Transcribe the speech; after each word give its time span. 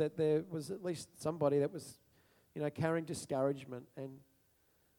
that 0.00 0.16
there 0.16 0.42
was 0.50 0.70
at 0.70 0.82
least 0.82 1.08
somebody 1.20 1.58
that 1.58 1.72
was, 1.72 1.98
you 2.54 2.62
know, 2.62 2.70
carrying 2.70 3.04
discouragement. 3.04 3.84
And, 3.96 4.10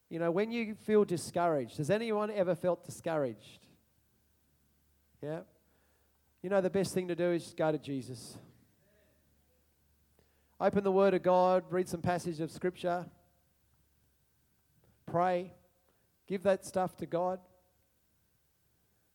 you 0.09 0.19
know, 0.19 0.29
when 0.29 0.51
you 0.51 0.75
feel 0.75 1.03
discouraged, 1.03 1.77
has 1.77 1.89
anyone 1.89 2.29
ever 2.29 2.53
felt 2.53 2.85
discouraged? 2.85 3.65
Yeah? 5.21 5.39
You 6.43 6.51
know, 6.51 6.61
the 6.61 6.69
best 6.69 6.93
thing 6.93 7.07
to 7.07 7.15
do 7.15 7.31
is 7.31 7.53
go 7.57 7.71
to 7.71 7.79
Jesus. 7.79 8.37
Open 10.59 10.83
the 10.83 10.91
Word 10.91 11.15
of 11.15 11.23
God, 11.23 11.63
read 11.71 11.89
some 11.89 12.01
passage 12.01 12.39
of 12.39 12.51
Scripture, 12.51 13.05
pray, 15.07 15.51
give 16.27 16.43
that 16.43 16.63
stuff 16.63 16.95
to 16.97 17.07
God. 17.07 17.39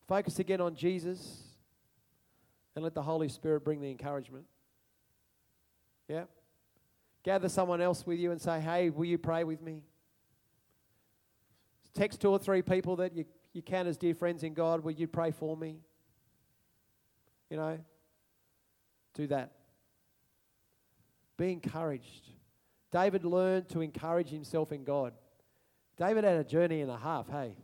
Focus 0.09 0.39
again 0.39 0.59
on 0.59 0.75
Jesus 0.75 1.43
and 2.75 2.83
let 2.83 2.93
the 2.93 3.01
Holy 3.01 3.29
Spirit 3.29 3.63
bring 3.63 3.79
the 3.79 3.89
encouragement. 3.89 4.45
Yeah? 6.07 6.23
Gather 7.23 7.49
someone 7.49 7.81
else 7.81 8.05
with 8.05 8.19
you 8.19 8.31
and 8.31 8.41
say, 8.41 8.59
hey, 8.59 8.89
will 8.89 9.05
you 9.05 9.17
pray 9.17 9.43
with 9.43 9.61
me? 9.61 9.83
Text 11.93 12.21
two 12.21 12.29
or 12.29 12.39
three 12.39 12.61
people 12.61 12.95
that 12.97 13.15
you, 13.15 13.25
you 13.53 13.61
count 13.61 13.87
as 13.87 13.97
dear 13.97 14.13
friends 14.13 14.43
in 14.43 14.53
God. 14.53 14.83
Will 14.83 14.91
you 14.91 15.07
pray 15.07 15.31
for 15.31 15.57
me? 15.57 15.79
You 17.49 17.57
know, 17.57 17.79
do 19.13 19.27
that. 19.27 19.51
Be 21.37 21.51
encouraged. 21.51 22.29
David 22.91 23.25
learned 23.25 23.69
to 23.69 23.81
encourage 23.81 24.29
himself 24.29 24.71
in 24.71 24.83
God. 24.83 25.13
David 25.97 26.23
had 26.23 26.37
a 26.37 26.43
journey 26.43 26.81
and 26.81 26.91
a 26.91 26.97
half, 26.97 27.29
hey. 27.29 27.55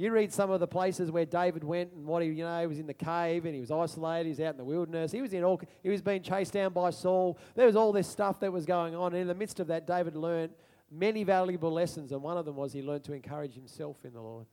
You 0.00 0.12
read 0.12 0.32
some 0.32 0.50
of 0.50 0.60
the 0.60 0.66
places 0.66 1.10
where 1.10 1.26
David 1.26 1.62
went 1.62 1.92
and 1.92 2.06
what 2.06 2.22
he, 2.22 2.30
you 2.30 2.42
know, 2.42 2.58
he 2.58 2.66
was 2.66 2.78
in 2.78 2.86
the 2.86 2.94
cave 2.94 3.44
and 3.44 3.54
he 3.54 3.60
was 3.60 3.70
isolated, 3.70 4.24
he 4.24 4.30
was 4.30 4.40
out 4.40 4.52
in 4.52 4.56
the 4.56 4.64
wilderness, 4.64 5.12
he 5.12 5.20
was 5.20 5.34
in 5.34 5.44
all, 5.44 5.60
he 5.82 5.90
was 5.90 6.00
being 6.00 6.22
chased 6.22 6.54
down 6.54 6.72
by 6.72 6.88
Saul. 6.88 7.38
There 7.54 7.66
was 7.66 7.76
all 7.76 7.92
this 7.92 8.08
stuff 8.08 8.40
that 8.40 8.50
was 8.50 8.64
going 8.64 8.94
on. 8.94 9.12
And 9.12 9.20
in 9.20 9.28
the 9.28 9.34
midst 9.34 9.60
of 9.60 9.66
that, 9.66 9.86
David 9.86 10.16
learned 10.16 10.52
many 10.90 11.22
valuable 11.22 11.70
lessons, 11.70 12.12
and 12.12 12.22
one 12.22 12.38
of 12.38 12.46
them 12.46 12.56
was 12.56 12.72
he 12.72 12.80
learned 12.80 13.04
to 13.04 13.12
encourage 13.12 13.52
himself 13.52 13.98
in 14.02 14.14
the 14.14 14.22
Lord. 14.22 14.46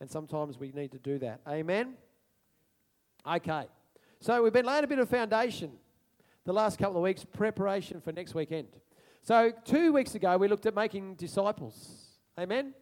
And 0.00 0.08
sometimes 0.08 0.56
we 0.56 0.70
need 0.70 0.92
to 0.92 1.00
do 1.00 1.18
that. 1.18 1.40
Amen? 1.48 1.94
Okay. 3.26 3.66
So 4.20 4.40
we've 4.40 4.52
been 4.52 4.66
laying 4.66 4.84
a 4.84 4.86
bit 4.86 5.00
of 5.00 5.08
foundation 5.08 5.72
the 6.44 6.52
last 6.52 6.78
couple 6.78 6.98
of 6.98 7.02
weeks, 7.02 7.24
preparation 7.24 8.00
for 8.00 8.12
next 8.12 8.36
weekend. 8.36 8.68
So 9.22 9.52
two 9.64 9.92
weeks 9.92 10.14
ago, 10.14 10.38
we 10.38 10.46
looked 10.46 10.66
at 10.66 10.76
making 10.76 11.16
disciples. 11.16 12.04
Amen? 12.38 12.72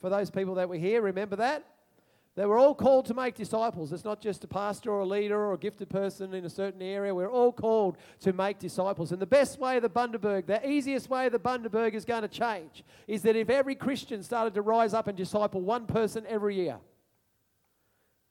For 0.00 0.10
those 0.10 0.30
people 0.30 0.54
that 0.56 0.68
were 0.68 0.76
here, 0.76 1.02
remember 1.02 1.36
that? 1.36 1.64
They 2.38 2.46
were 2.46 2.56
all 2.56 2.72
called 2.72 3.06
to 3.06 3.14
make 3.14 3.34
disciples. 3.34 3.92
It's 3.92 4.04
not 4.04 4.20
just 4.20 4.44
a 4.44 4.46
pastor 4.46 4.92
or 4.92 5.00
a 5.00 5.04
leader 5.04 5.36
or 5.36 5.54
a 5.54 5.58
gifted 5.58 5.90
person 5.90 6.34
in 6.34 6.44
a 6.44 6.48
certain 6.48 6.80
area. 6.80 7.12
We're 7.12 7.28
all 7.28 7.50
called 7.50 7.96
to 8.20 8.32
make 8.32 8.60
disciples. 8.60 9.10
And 9.10 9.20
the 9.20 9.26
best 9.26 9.58
way 9.58 9.80
the 9.80 9.90
Bundaberg, 9.90 10.46
the 10.46 10.64
easiest 10.64 11.10
way 11.10 11.28
the 11.28 11.40
Bundaberg 11.40 11.94
is 11.94 12.04
going 12.04 12.22
to 12.22 12.28
change 12.28 12.84
is 13.08 13.22
that 13.22 13.34
if 13.34 13.50
every 13.50 13.74
Christian 13.74 14.22
started 14.22 14.54
to 14.54 14.62
rise 14.62 14.94
up 14.94 15.08
and 15.08 15.16
disciple 15.16 15.62
one 15.62 15.86
person 15.86 16.24
every 16.28 16.54
year, 16.54 16.78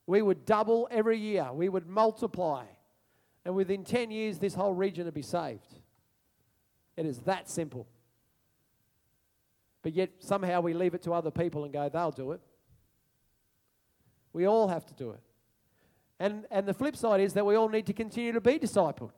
we 0.06 0.22
would 0.22 0.46
double 0.46 0.88
every 0.90 1.18
year, 1.18 1.52
we 1.52 1.68
would 1.68 1.86
multiply. 1.86 2.64
And 3.44 3.56
within 3.56 3.84
10 3.84 4.10
years, 4.10 4.40
this 4.40 4.54
whole 4.54 4.74
region 4.74 5.04
would 5.04 5.14
be 5.14 5.22
saved. 5.22 5.68
It 6.96 7.06
is 7.06 7.20
that 7.20 7.50
simple. 7.50 7.88
But 9.88 9.96
yet, 9.96 10.10
somehow, 10.20 10.60
we 10.60 10.74
leave 10.74 10.96
it 10.96 11.04
to 11.04 11.14
other 11.14 11.32
people 11.32 11.64
and 11.64 11.72
go, 11.72 11.88
they'll 11.88 12.12
do 12.12 12.34
it. 12.34 12.42
We 14.34 14.46
all 14.46 14.68
have 14.68 14.86
to 14.88 14.94
do 14.94 15.12
it. 15.12 15.22
And, 16.20 16.44
and 16.52 16.68
the 16.68 16.74
flip 16.74 16.98
side 16.98 17.22
is 17.22 17.32
that 17.36 17.46
we 17.46 17.56
all 17.56 17.70
need 17.70 17.86
to 17.86 17.94
continue 17.94 18.34
to 18.34 18.42
be 18.42 18.60
discipled. 18.60 19.12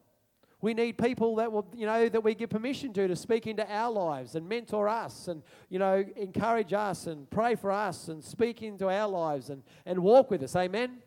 We 0.62 0.76
need 0.76 1.00
people 1.00 1.38
that 1.38 1.52
will, 1.52 1.66
you 1.76 1.88
know, 1.88 2.08
that 2.08 2.24
we 2.24 2.36
give 2.36 2.52
permission 2.52 2.94
to 2.94 3.08
to 3.08 3.16
speak 3.16 3.48
into 3.48 3.68
our 3.68 3.92
lives 3.92 4.36
and 4.36 4.48
mentor 4.48 4.88
us 4.88 5.28
and, 5.28 5.42
you 5.70 5.80
know, 5.80 6.06
encourage 6.16 6.72
us 6.72 7.08
and 7.08 7.28
pray 7.32 7.56
for 7.56 7.72
us 7.72 8.08
and 8.08 8.24
speak 8.24 8.62
into 8.62 8.90
our 8.92 9.08
lives 9.08 9.50
and, 9.50 9.64
and 9.88 9.98
walk 9.98 10.30
with 10.30 10.44
us. 10.44 10.56
Amen? 10.56 11.00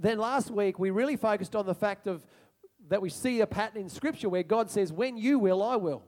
Then 0.00 0.18
last 0.18 0.50
week 0.50 0.80
we 0.80 0.90
really 0.90 1.14
focused 1.14 1.54
on 1.54 1.64
the 1.64 1.76
fact 1.76 2.08
of 2.08 2.26
that 2.88 3.00
we 3.00 3.08
see 3.08 3.40
a 3.40 3.46
pattern 3.46 3.82
in 3.82 3.88
Scripture 3.88 4.28
where 4.28 4.42
God 4.42 4.68
says, 4.68 4.92
When 4.92 5.16
you 5.16 5.38
will, 5.38 5.62
I 5.62 5.76
will. 5.76 6.02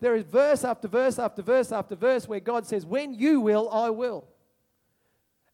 There 0.00 0.14
is 0.14 0.24
verse 0.24 0.64
after 0.64 0.86
verse 0.86 1.18
after 1.18 1.42
verse 1.42 1.72
after 1.72 1.96
verse 1.96 2.28
where 2.28 2.40
God 2.40 2.66
says, 2.66 2.86
When 2.86 3.14
you 3.14 3.40
will, 3.40 3.68
I 3.70 3.90
will. 3.90 4.26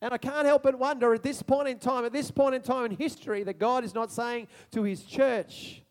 And 0.02 0.12
I 0.12 0.18
can't 0.18 0.44
help 0.44 0.64
but 0.64 0.78
wonder 0.78 1.14
at 1.14 1.22
this 1.22 1.42
point 1.42 1.68
in 1.68 1.78
time, 1.78 2.04
at 2.04 2.12
this 2.12 2.30
point 2.30 2.54
in 2.54 2.60
time 2.60 2.84
in 2.84 2.90
history, 2.92 3.42
that 3.44 3.58
God 3.58 3.84
is 3.84 3.94
not 3.94 4.12
saying 4.12 4.48
to 4.72 4.82
his 4.82 5.02
church, 5.04 5.82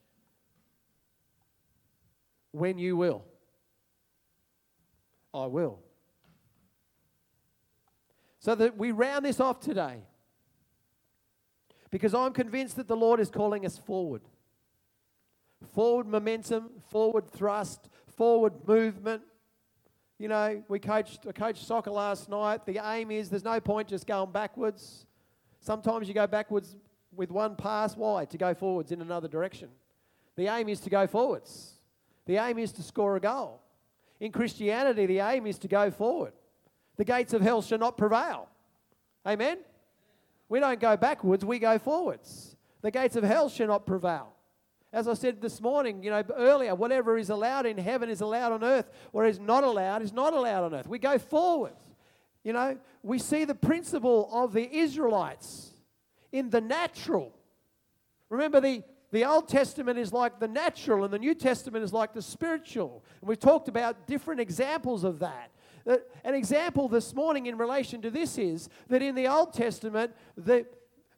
When 2.52 2.78
you 2.78 2.96
will, 2.96 3.25
I 5.34 5.47
will. 5.47 5.80
So 8.40 8.53
that 8.53 8.78
we 8.78 8.92
round 8.92 9.25
this 9.25 9.40
off 9.40 9.62
today. 9.62 10.02
Because 11.90 12.13
I'm 12.13 12.34
convinced 12.34 12.75
that 12.75 12.88
the 12.88 12.96
Lord 12.96 13.19
is 13.19 13.30
calling 13.30 13.66
us 13.66 13.78
forward. 13.78 14.22
Forward 15.74 16.08
momentum, 16.08 16.69
forward 16.90 17.30
thrust, 17.30 17.88
forward 18.18 18.53
movement. 18.68 19.22
You 20.19 20.28
know, 20.28 20.63
we 20.68 20.79
coached, 20.79 21.25
I 21.28 21.31
coached 21.31 21.66
soccer 21.66 21.91
last 21.91 22.29
night. 22.29 22.66
The 22.66 22.79
aim 22.84 23.12
is 23.12 23.29
there's 23.29 23.44
no 23.44 23.59
point 23.59 23.88
just 23.88 24.07
going 24.07 24.31
backwards. 24.31 25.06
Sometimes 25.59 26.07
you 26.07 26.13
go 26.13 26.28
backwards 26.28 26.75
with 27.16 27.31
one 27.31 27.56
pass. 27.56 27.96
Why? 27.97 28.25
To 28.25 28.38
go 28.38 28.53
forwards 28.53 28.91
in 28.91 29.01
another 29.01 29.28
direction. 29.28 29.69
The 30.35 30.47
aim 30.47 30.69
is 30.69 30.79
to 30.81 30.90
go 30.90 31.07
forwards. 31.07 31.74
The 32.25 32.38
aim 32.38 32.57
is 32.57 32.72
to 32.74 32.84
score 32.84 33.16
a 33.16 33.19
goal. 33.19 33.62
In 34.19 34.31
Christianity, 34.31 35.06
the 35.06 35.19
aim 35.19 35.45
is 35.45 35.57
to 35.59 35.68
go 35.68 35.91
forward. 35.91 36.34
The 36.97 37.06
gates 37.06 37.34
of 37.34 37.41
hell 37.41 37.62
shall 37.62 37.80
not 37.80 37.97
prevail. 37.97 38.47
Amen? 39.28 39.57
We 40.50 40.59
don't 40.59 40.80
go 40.80 40.95
backwards, 40.95 41.44
we 41.44 41.59
go 41.59 41.78
forwards. 41.80 42.56
The 42.81 42.91
gates 42.91 43.16
of 43.16 43.24
hell 43.24 43.50
shall 43.50 43.68
not 43.68 43.85
prevail. 43.85 44.33
As 44.94 45.08
I 45.08 45.16
said 45.16 45.42
this 45.42 45.59
morning, 45.59 46.04
you 46.04 46.12
know, 46.12 46.24
earlier, 46.38 46.76
whatever 46.76 47.18
is 47.18 47.31
allowed 47.31 47.66
in 47.66 47.80
heaven 47.80 48.12
is 48.12 48.22
allowed 48.22 48.52
on 48.52 48.64
earth. 48.64 48.92
What 49.12 49.26
is 49.26 49.40
not 49.40 49.64
allowed 49.64 50.04
is 50.04 50.14
not 50.14 50.34
allowed 50.34 50.66
on 50.66 50.76
earth. 50.76 50.88
We 50.88 51.00
go 51.00 51.18
forward. 51.18 51.74
You 52.44 52.54
know, 52.54 52.78
we 53.02 53.18
see 53.18 53.44
the 53.44 53.56
principle 53.56 54.30
of 54.31 54.54
the 54.54 54.72
Israelites 54.72 55.72
in 56.31 56.52
the 56.52 56.62
natural. 56.62 57.34
Remember, 58.30 58.62
the, 58.62 58.84
the 59.12 59.26
Old 59.26 59.48
Testament 59.48 59.98
is 59.98 60.14
like 60.14 60.40
the 60.40 60.48
natural, 60.48 61.04
and 61.06 61.12
the 61.12 61.20
New 61.20 61.34
Testament 61.34 61.84
is 61.84 61.92
like 61.92 62.14
the 62.14 62.22
spiritual. 62.22 63.04
And 63.20 63.28
we've 63.28 63.40
talked 63.40 63.70
about 63.70 64.06
different 64.06 64.42
examples 64.42 65.04
of 65.04 65.20
that. 65.20 65.50
An 66.24 66.36
example 66.36 66.88
this 66.88 67.16
morning 67.16 67.48
in 67.48 67.58
relation 67.58 68.02
to 68.04 68.12
this 68.12 68.38
is 68.38 68.70
that 68.90 69.02
in 69.02 69.16
the 69.16 69.28
Old 69.28 69.54
Testament, 69.54 70.14
the, 70.38 70.68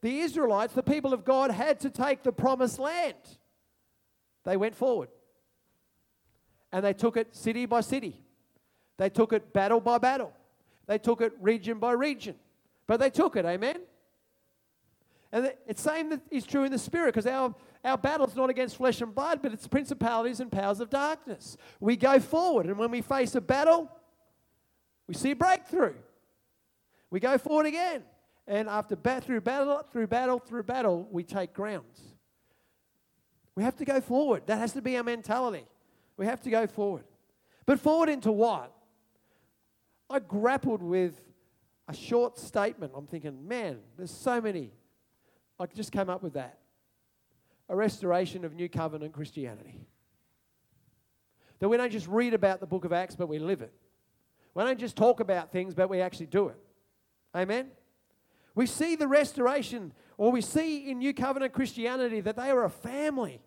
the 0.02 0.22
Israelites, 0.22 0.74
the 0.74 0.82
people 0.82 1.14
of 1.14 1.26
God, 1.26 1.52
had 1.52 1.82
to 1.82 1.90
take 1.90 2.24
the 2.24 2.32
promised 2.32 2.80
land. 2.80 3.16
They 4.46 4.58
went 4.58 4.76
forward. 4.76 5.10
And 6.72 6.86
they 6.86 6.94
took 6.94 7.18
it 7.18 7.36
city 7.36 7.66
by 7.66 7.82
city. 7.82 8.22
They 8.98 9.10
took 9.10 9.34
it 9.34 9.52
battle 9.54 9.80
by 9.80 9.98
battle. 9.98 10.32
They 10.88 10.98
took 10.98 11.22
it 11.22 11.34
region 11.42 11.80
by 11.80 11.92
region. 11.92 12.36
But 12.88 13.00
they 13.00 13.10
took 13.10 13.36
it, 13.36 13.46
amen? 13.46 13.82
And 15.32 15.52
it's 15.68 15.82
same 15.82 16.10
that 16.12 16.22
is 16.32 16.46
true 16.46 16.64
in 16.64 16.72
the 16.72 16.80
spirit 16.80 17.14
because 17.14 17.26
our, 17.26 17.54
our 17.84 17.98
battle 17.98 18.28
is 18.28 18.36
not 18.36 18.50
against 18.50 18.78
flesh 18.78 19.02
and 19.02 19.14
blood, 19.14 19.42
but 19.42 19.52
it's 19.52 19.68
principalities 19.68 20.40
and 20.40 20.52
powers 20.52 20.80
of 20.80 20.90
darkness. 20.90 21.58
We 21.80 21.98
go 21.98 22.20
forward, 22.20 22.68
and 22.68 22.78
when 22.78 22.92
we 22.92 23.02
face 23.02 23.36
a 23.36 23.42
battle, 23.42 23.92
we 25.08 25.14
see 25.14 25.34
breakthrough. 25.34 25.96
We 27.10 27.20
go 27.20 27.38
forward 27.38 27.66
again. 27.66 28.04
And 28.48 28.70
after 28.70 28.96
bat, 28.96 29.24
through 29.24 29.42
battle, 29.42 29.84
through 29.92 30.08
battle, 30.08 30.40
through 30.40 30.64
battle, 30.64 31.08
we 31.12 31.24
take 31.24 31.54
grounds. 31.54 32.15
We 33.56 33.64
have 33.64 33.76
to 33.78 33.86
go 33.86 34.02
forward. 34.02 34.44
That 34.48 34.60
has 34.60 34.74
to 34.74 34.82
be 34.82 34.98
our 34.98 35.04
mentality. 35.04 35.66
We 36.18 36.26
have 36.26 36.42
to 36.42 36.50
go 36.50 36.68
forward. 36.68 37.06
But 37.66 37.80
forward 37.80 38.10
into 38.10 38.32
what? 38.32 38.72
I 40.10 40.20
grappled 40.20 40.84
with 40.84 41.16
a 41.88 41.94
short 41.94 42.38
statement. 42.38 42.94
I'm 42.96 43.08
thinking, 43.08 43.48
man, 43.48 43.80
there's 43.98 44.12
so 44.12 44.42
many. 44.42 44.72
I 45.60 45.66
just 45.68 45.92
came 45.92 46.10
up 46.10 46.22
with 46.22 46.34
that. 46.34 46.60
A 47.70 47.76
restoration 47.76 48.46
of 48.46 48.54
New 48.54 48.70
Covenant 48.70 49.14
Christianity. 49.14 49.80
That 51.60 51.70
we 51.70 51.78
don't 51.78 51.92
just 51.92 52.08
read 52.08 52.34
about 52.34 52.60
the 52.60 52.68
book 52.68 52.86
of 52.86 52.94
Acts, 52.94 53.16
but 53.16 53.28
we 53.28 53.40
live 53.40 53.62
it. 53.62 53.74
We 54.54 54.64
don't 54.64 54.80
just 54.80 54.96
talk 54.96 55.20
about 55.20 55.52
things, 55.52 55.74
but 55.74 55.90
we 55.90 56.02
actually 56.02 56.28
do 56.28 56.50
it. 56.50 56.58
Amen? 57.36 57.68
We 58.54 58.66
see 58.68 58.96
the 58.96 59.08
restoration, 59.08 59.94
or 60.18 60.32
we 60.32 60.42
see 60.42 60.90
in 60.90 61.00
New 61.00 61.14
Covenant 61.14 61.54
Christianity 61.54 62.22
that 62.22 62.38
they 62.38 62.54
were 62.54 62.64
a 62.64 62.70
family. 62.70 63.42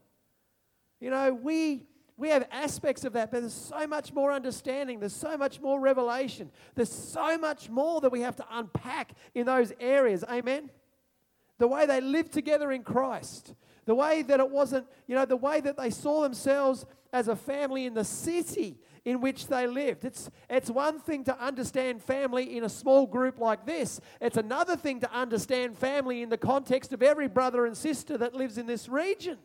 You 1.00 1.10
know, 1.10 1.32
we 1.32 1.86
we 2.16 2.30
have 2.30 2.48
aspects 2.50 3.04
of 3.04 3.12
that, 3.12 3.30
but 3.30 3.40
there's 3.40 3.54
so 3.54 3.86
much 3.86 4.12
more 4.12 4.32
understanding. 4.32 4.98
There's 4.98 5.14
so 5.14 5.36
much 5.36 5.60
more 5.60 5.78
revelation. 5.78 6.50
There's 6.74 6.92
so 6.92 7.38
much 7.38 7.70
more 7.70 8.00
that 8.00 8.10
we 8.10 8.22
have 8.22 8.34
to 8.36 8.44
unpack 8.50 9.12
in 9.34 9.46
those 9.46 9.72
areas. 9.78 10.24
Amen? 10.24 10.70
the 11.58 11.66
way 11.66 11.86
they 11.86 12.00
lived 12.00 12.32
together 12.32 12.72
in 12.72 12.82
Christ, 12.82 13.54
the 13.84 13.94
way 13.94 14.22
that 14.22 14.40
it 14.40 14.50
wasn't, 14.50 14.86
you 15.06 15.14
know, 15.14 15.24
the 15.24 15.36
way 15.36 15.60
that 15.60 15.76
they 15.76 15.90
saw 15.90 16.22
themselves 16.22 16.86
as 17.12 17.28
a 17.28 17.36
family 17.36 17.86
in 17.86 17.94
the 17.94 18.04
city 18.04 18.78
in 19.04 19.20
which 19.20 19.46
they 19.48 19.66
lived. 19.66 20.04
It's, 20.04 20.30
it's 20.48 20.70
one 20.70 21.00
thing 21.00 21.24
to 21.24 21.38
understand 21.40 22.02
family 22.02 22.56
in 22.56 22.64
a 22.64 22.68
small 22.68 23.06
group 23.06 23.38
like 23.38 23.66
this, 23.66 24.00
it's 24.20 24.36
another 24.36 24.76
thing 24.76 25.00
to 25.00 25.12
understand 25.12 25.76
family 25.76 26.22
in 26.22 26.28
the 26.28 26.38
context 26.38 26.92
of 26.92 27.02
every 27.02 27.28
brother 27.28 27.66
and 27.66 27.76
sister 27.76 28.16
that 28.18 28.34
lives 28.34 28.58
in 28.58 28.66
this 28.66 28.88
region. 28.88 29.38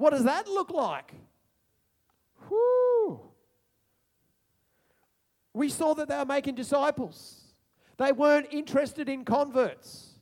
What 0.00 0.14
does 0.14 0.24
that 0.24 0.48
look 0.48 0.70
like? 0.70 1.12
We 5.52 5.68
saw 5.68 5.92
that 5.92 6.08
they 6.08 6.16
were 6.16 6.24
making 6.24 6.54
disciples. 6.54 7.42
They 7.98 8.10
weren't 8.10 8.46
interested 8.50 9.10
in 9.10 9.26
converts. 9.26 10.14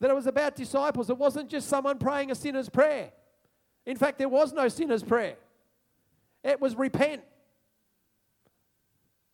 That 0.00 0.10
it 0.10 0.14
was 0.14 0.26
about 0.26 0.54
disciples. 0.54 1.08
It 1.08 1.16
wasn't 1.16 1.48
just 1.48 1.66
someone 1.66 1.96
praying 1.96 2.30
a 2.30 2.34
sinner's 2.34 2.68
prayer. 2.68 3.10
In 3.86 3.96
fact, 3.96 4.18
there 4.18 4.28
was 4.28 4.52
no 4.52 4.68
sinner's 4.68 5.02
prayer. 5.02 5.36
It 6.44 6.60
was 6.60 6.76
repent 6.76 7.22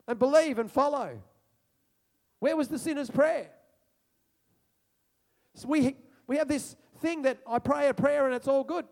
and 0.07 0.17
believe 0.17 0.61
and 0.61 0.71
follow. 0.71 1.19
Where 2.39 2.57
was 2.57 2.69
the 2.69 2.79
sinner's 2.79 3.11
prayer? 3.11 3.51
So 5.55 5.67
we, 5.67 5.97
we 6.29 6.37
have 6.37 6.47
this 6.47 6.77
thing 7.01 7.23
that 7.23 7.39
I 7.49 7.59
pray 7.59 7.89
a 7.89 7.95
prayer 7.95 8.27
and 8.27 8.35
it's 8.37 8.47
all 8.47 8.63
good. 8.63 8.85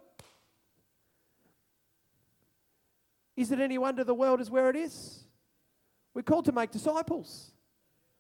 Is 3.37 3.51
it 3.51 3.61
any 3.61 3.79
wonder 3.79 4.05
the 4.05 4.15
world 4.15 4.41
is 4.41 4.51
where 4.51 4.69
it 4.69 4.77
is? 4.77 5.25
We're 6.15 6.23
called 6.23 6.45
to 6.47 6.53
make 6.53 6.71
disciples, 6.71 7.53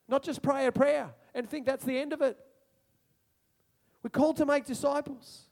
not 0.08 0.22
just 0.22 0.42
pray 0.42 0.66
a 0.66 0.72
prayer 0.72 1.10
and 1.34 1.48
think 1.48 1.66
that's 1.66 1.84
the 1.84 1.98
end 1.98 2.12
of 2.12 2.22
it. 2.22 2.38
We're 4.02 4.10
called 4.10 4.38
to 4.38 4.46
make 4.46 4.64
disciples. 4.64 5.42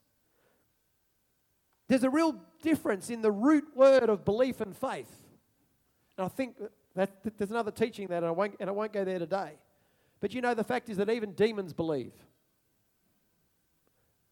There's 1.89 2.05
a 2.05 2.11
real 2.11 2.37
difference 2.63 3.11
in 3.11 3.21
the 3.21 3.31
root 3.31 3.65
word 3.75 4.09
of 4.09 4.25
belief 4.25 4.61
and 4.61 4.77
faith. 4.77 5.11
And 6.17 6.25
I 6.25 6.29
think 6.29 6.57
that, 6.95 7.11
there's 7.37 7.51
another 7.51 7.71
teaching 7.71 8.09
that 8.09 8.25
I 8.25 8.31
won't, 8.31 8.57
and 8.61 8.69
I 8.69 8.73
won't 8.73 8.93
go 8.93 9.05
there 9.05 9.19
today. 9.19 9.53
But 10.21 10.35
you 10.35 10.41
know, 10.41 10.55
the 10.55 10.65
fact 10.65 10.89
is 10.89 10.97
that 10.99 11.09
even 11.11 11.33
demons 11.33 11.73
believe. 11.73 12.13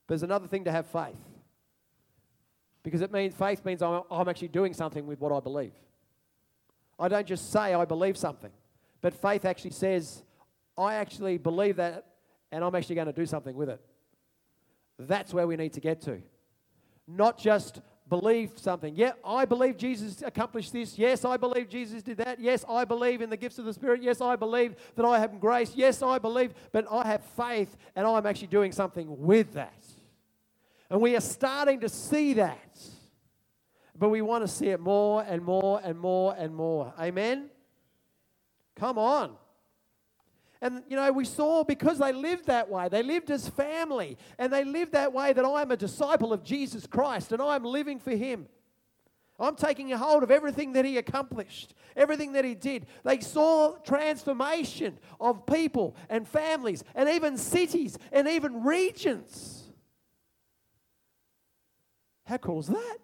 There's 0.06 0.22
another 0.22 0.46
thing 0.46 0.64
to 0.64 0.72
have 0.72 0.86
faith. 0.86 1.16
Because 2.88 3.02
it 3.02 3.12
means 3.12 3.35
faith 3.35 3.64
means 3.64 3.82
I'm, 3.82 4.02
I'm 4.11 4.29
actually 4.29 4.49
doing 4.49 4.73
something 4.73 5.06
with 5.06 5.20
what 5.20 5.31
I 5.31 5.40
believe. 5.40 5.73
I 6.99 7.08
don't 7.08 7.26
just 7.26 7.52
say 7.52 7.75
I 7.75 7.85
believe 7.85 8.17
something, 8.17 8.50
but 9.02 9.14
faith 9.14 9.44
actually 9.44 9.73
says 9.73 10.23
I 10.76 10.94
actually 10.94 11.37
believe 11.37 11.76
that 11.76 12.06
and 12.50 12.64
I'm 12.64 12.75
actually 12.75 12.94
going 12.94 13.06
to 13.06 13.12
do 13.12 13.26
something 13.26 13.55
with 13.55 13.69
it. 13.69 13.81
That's 14.99 15.35
where 15.35 15.46
we 15.46 15.56
need 15.56 15.75
to 15.75 15.81
get 15.81 16.00
to. 16.02 16.23
Not 17.06 17.38
just 17.38 17.81
believe 18.08 18.52
something. 18.56 18.96
Yeah, 18.96 19.12
I 19.23 19.44
believe 19.44 19.76
Jesus 19.76 20.23
accomplished 20.23 20.73
this. 20.73 20.99
Yes, 20.99 21.26
I 21.26 21.37
believe 21.37 21.69
Jesus 21.69 22.02
did 22.02 22.17
that. 22.19 22.40
Yes, 22.40 22.64
I 22.67 22.87
believe 22.87 23.20
in 23.20 23.29
the 23.29 23.37
gifts 23.37 23.58
of 23.58 23.67
the 23.67 23.73
Spirit. 23.73 24.02
Yes, 24.02 24.23
I 24.23 24.35
believe 24.35 24.76
that 24.96 25.05
I 25.05 25.19
have 25.19 25.38
grace. 25.38 25.73
Yes, 25.75 26.02
I 26.02 26.19
believe, 26.19 26.55
but 26.73 26.87
I 26.90 27.06
have 27.06 27.23
faith 27.37 27.76
and 27.94 28.06
I'm 28.06 28.25
actually 28.25 28.49
doing 28.49 28.73
something 28.73 29.06
with 29.26 29.52
that. 29.52 29.85
And 30.90 31.00
we 31.00 31.17
are 31.17 31.20
starting 31.20 31.81
to 31.81 31.88
see 31.88 32.35
that. 32.35 32.79
But 33.99 34.11
we 34.11 34.23
want 34.23 34.44
to 34.44 34.49
see 34.49 34.69
it 34.69 34.81
more 34.81 35.23
and 35.23 35.43
more 35.43 35.81
and 35.82 35.99
more 35.99 36.35
and 36.38 36.55
more. 36.55 36.94
Amen? 36.99 37.50
Come 38.76 38.96
on. 38.96 39.35
And, 40.61 40.82
you 40.88 40.96
know, 40.96 41.12
we 41.12 41.25
saw 41.25 41.62
because 41.62 41.99
they 41.99 42.12
lived 42.12 42.46
that 42.46 42.69
way, 42.69 42.88
they 42.88 43.02
lived 43.02 43.31
as 43.31 43.49
family, 43.49 44.19
and 44.38 44.52
they 44.52 44.64
lived 44.64 44.93
that 44.93 45.12
way 45.12 45.32
that 45.32 45.44
I'm 45.44 45.70
a 45.70 45.76
disciple 45.76 46.32
of 46.32 46.43
Jesus 46.43 46.87
Christ 46.87 47.32
and 47.32 47.40
I'm 47.40 47.64
living 47.64 48.00
for 48.00 48.11
Him. 48.11 48.46
I'm 49.38 49.55
taking 49.55 49.93
a 49.93 49.99
hold 49.99 50.25
of 50.25 50.32
everything 50.32 50.73
that 50.73 50.85
He 50.85 50.99
accomplished, 50.99 51.75
everything 51.96 52.32
that 52.32 52.44
He 52.44 52.56
did. 52.56 52.87
They 53.05 53.20
saw 53.20 53.76
transformation 53.85 54.99
of 55.20 55.46
people 55.46 55.94
and 56.08 56.26
families 56.26 56.82
and 56.96 57.08
even 57.08 57.37
cities 57.37 57.96
and 58.11 58.26
even 58.26 58.64
regions. 58.64 59.57
How 62.28 62.36
cool 62.36 62.60
is 62.60 62.66
that? 62.66 62.98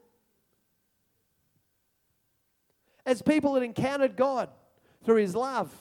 As 3.07 3.23
people 3.23 3.55
that 3.55 3.63
encountered 3.63 4.17
God 4.17 4.51
through 5.03 5.17
His 5.17 5.35
love, 5.35 5.73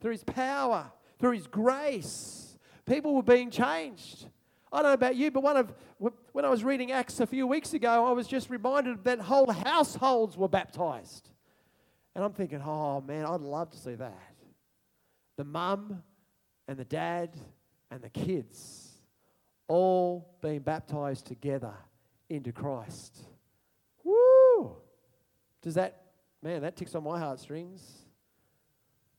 through 0.00 0.12
His 0.12 0.24
power, 0.24 0.90
through 1.18 1.32
His 1.32 1.46
grace. 1.46 2.56
People 2.86 3.14
were 3.14 3.22
being 3.22 3.50
changed. 3.50 4.26
I 4.72 4.78
don't 4.78 4.90
know 4.90 4.94
about 4.94 5.16
you, 5.16 5.30
but 5.30 5.42
one 5.42 5.58
of 5.58 5.74
when 6.32 6.44
I 6.44 6.48
was 6.48 6.64
reading 6.64 6.92
Acts 6.92 7.20
a 7.20 7.26
few 7.26 7.46
weeks 7.46 7.74
ago, 7.74 8.06
I 8.06 8.12
was 8.12 8.26
just 8.26 8.48
reminded 8.48 9.04
that 9.04 9.20
whole 9.20 9.50
households 9.50 10.38
were 10.38 10.48
baptized. 10.48 11.28
And 12.14 12.24
I'm 12.24 12.32
thinking, 12.32 12.62
oh 12.62 13.02
man, 13.02 13.26
I'd 13.26 13.40
love 13.42 13.70
to 13.70 13.76
see 13.76 13.96
that. 13.96 14.34
The 15.36 15.44
mum 15.44 16.02
and 16.66 16.78
the 16.78 16.86
dad 16.86 17.36
and 17.90 18.00
the 18.00 18.08
kids 18.08 18.92
all 19.66 20.36
being 20.40 20.60
baptized 20.60 21.26
together 21.26 21.74
into 22.28 22.52
Christ. 22.52 23.22
Woo! 24.04 24.76
Does 25.62 25.74
that, 25.74 26.02
man, 26.42 26.62
that 26.62 26.76
ticks 26.76 26.94
on 26.94 27.04
my 27.04 27.18
heartstrings. 27.18 27.82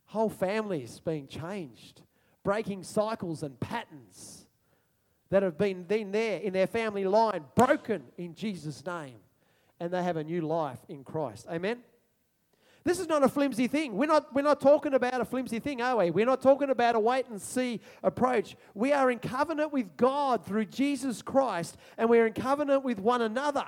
Whole 0.05 0.29
families 0.29 0.99
being 0.99 1.27
changed, 1.27 2.01
breaking 2.43 2.83
cycles 2.83 3.43
and 3.43 3.59
patterns 3.59 4.47
that 5.29 5.43
have 5.43 5.57
been, 5.57 5.83
been 5.83 6.11
there 6.11 6.39
in 6.39 6.53
their 6.53 6.67
family 6.67 7.05
line, 7.05 7.45
broken 7.55 8.03
in 8.17 8.33
Jesus' 8.33 8.83
name. 8.85 9.17
And 9.79 9.91
they 9.91 10.03
have 10.03 10.17
a 10.17 10.23
new 10.23 10.41
life 10.41 10.79
in 10.89 11.03
Christ. 11.03 11.45
Amen? 11.49 11.77
This 12.83 12.99
is 12.99 13.07
not 13.07 13.23
a 13.23 13.27
flimsy 13.27 13.67
thing. 13.67 13.95
We're 13.95 14.05
not, 14.05 14.33
we're 14.33 14.41
not 14.41 14.61
talking 14.61 14.93
about 14.93 15.19
a 15.19 15.25
flimsy 15.25 15.59
thing, 15.59 15.81
are 15.81 15.97
we? 15.97 16.11
We're 16.11 16.25
not 16.25 16.41
talking 16.41 16.69
about 16.69 16.95
a 16.95 16.99
wait 16.99 17.27
and 17.27 17.41
see 17.41 17.81
approach. 18.03 18.55
We 18.73 18.93
are 18.93 19.11
in 19.11 19.19
covenant 19.19 19.73
with 19.73 19.97
God 19.97 20.45
through 20.45 20.65
Jesus 20.65 21.21
Christ, 21.21 21.77
and 21.97 22.09
we're 22.09 22.25
in 22.25 22.33
covenant 22.33 22.83
with 22.83 22.99
one 22.99 23.21
another. 23.21 23.65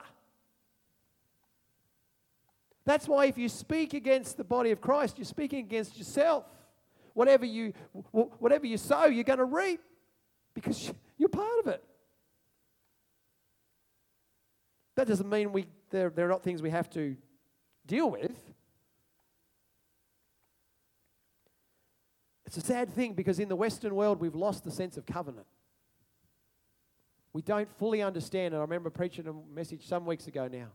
That's 2.86 3.08
why 3.08 3.26
if 3.26 3.38
you 3.38 3.50
speak 3.50 3.94
against 3.94 4.38
the 4.38 4.44
body 4.44 4.72
of 4.72 4.82
Christ, 4.82 5.18
you're 5.18 5.26
speaking 5.26 5.60
against 5.60 5.98
yourself. 5.98 6.46
Whatever 7.14 7.46
you, 7.46 7.74
whatever 8.12 8.66
you 8.66 8.78
sow, 8.78 9.06
you're 9.06 9.26
going 9.26 9.40
to 9.40 9.46
reap 9.46 9.82
because 10.54 10.92
you're 11.18 11.30
part 11.30 11.60
of 11.60 11.68
it. 11.68 11.84
That 14.96 15.08
doesn't 15.08 15.30
mean 15.30 15.52
we, 15.52 15.68
they're, 15.90 16.10
they're 16.10 16.30
not 16.30 16.44
things 16.44 16.62
we 16.62 16.70
have 16.70 16.90
to 16.92 17.16
deal 17.86 18.10
with. 18.10 18.51
It's 22.52 22.58
a 22.58 22.68
sad 22.68 22.94
thing 22.94 23.14
because 23.14 23.40
in 23.40 23.48
the 23.48 23.56
Western 23.56 23.96
world, 23.96 24.20
we've 24.20 24.36
lost 24.36 24.66
the 24.66 24.72
sense 24.72 24.98
of 24.98 25.06
covenant. 25.06 25.48
We 27.32 27.42
don't 27.42 27.70
fully 27.78 28.02
understand, 28.02 28.54
and 28.54 28.58
I 28.58 28.60
remember 28.60 28.90
preaching 28.90 29.26
a 29.26 29.56
message 29.56 29.88
some 29.88 30.06
weeks 30.06 30.28
ago 30.28 30.50
now 30.52 30.68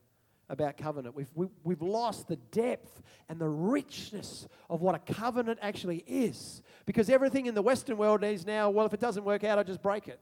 about 0.49 0.79
covenant. 0.79 1.15
We've, 1.15 1.29
we, 1.35 1.45
have 1.45 1.53
we 1.65 1.75
have 1.75 1.83
lost 1.83 2.29
the 2.29 2.37
depth 2.37 3.03
and 3.29 3.39
the 3.39 3.49
richness 3.51 4.49
of 4.71 4.81
what 4.81 4.95
a 4.95 5.13
covenant 5.13 5.59
actually 5.61 6.03
is. 6.07 6.63
Because 6.87 7.11
everything 7.11 7.45
in 7.45 7.55
the 7.55 7.61
Western 7.61 7.99
world 7.99 8.25
is 8.25 8.47
now, 8.47 8.71
well, 8.71 8.87
if 8.87 8.95
it 8.95 9.01
doesn't 9.01 9.25
work 9.25 9.45
out, 9.45 9.59
I 9.59 9.63
just 9.63 9.83
break 9.83 10.09
it. 10.09 10.19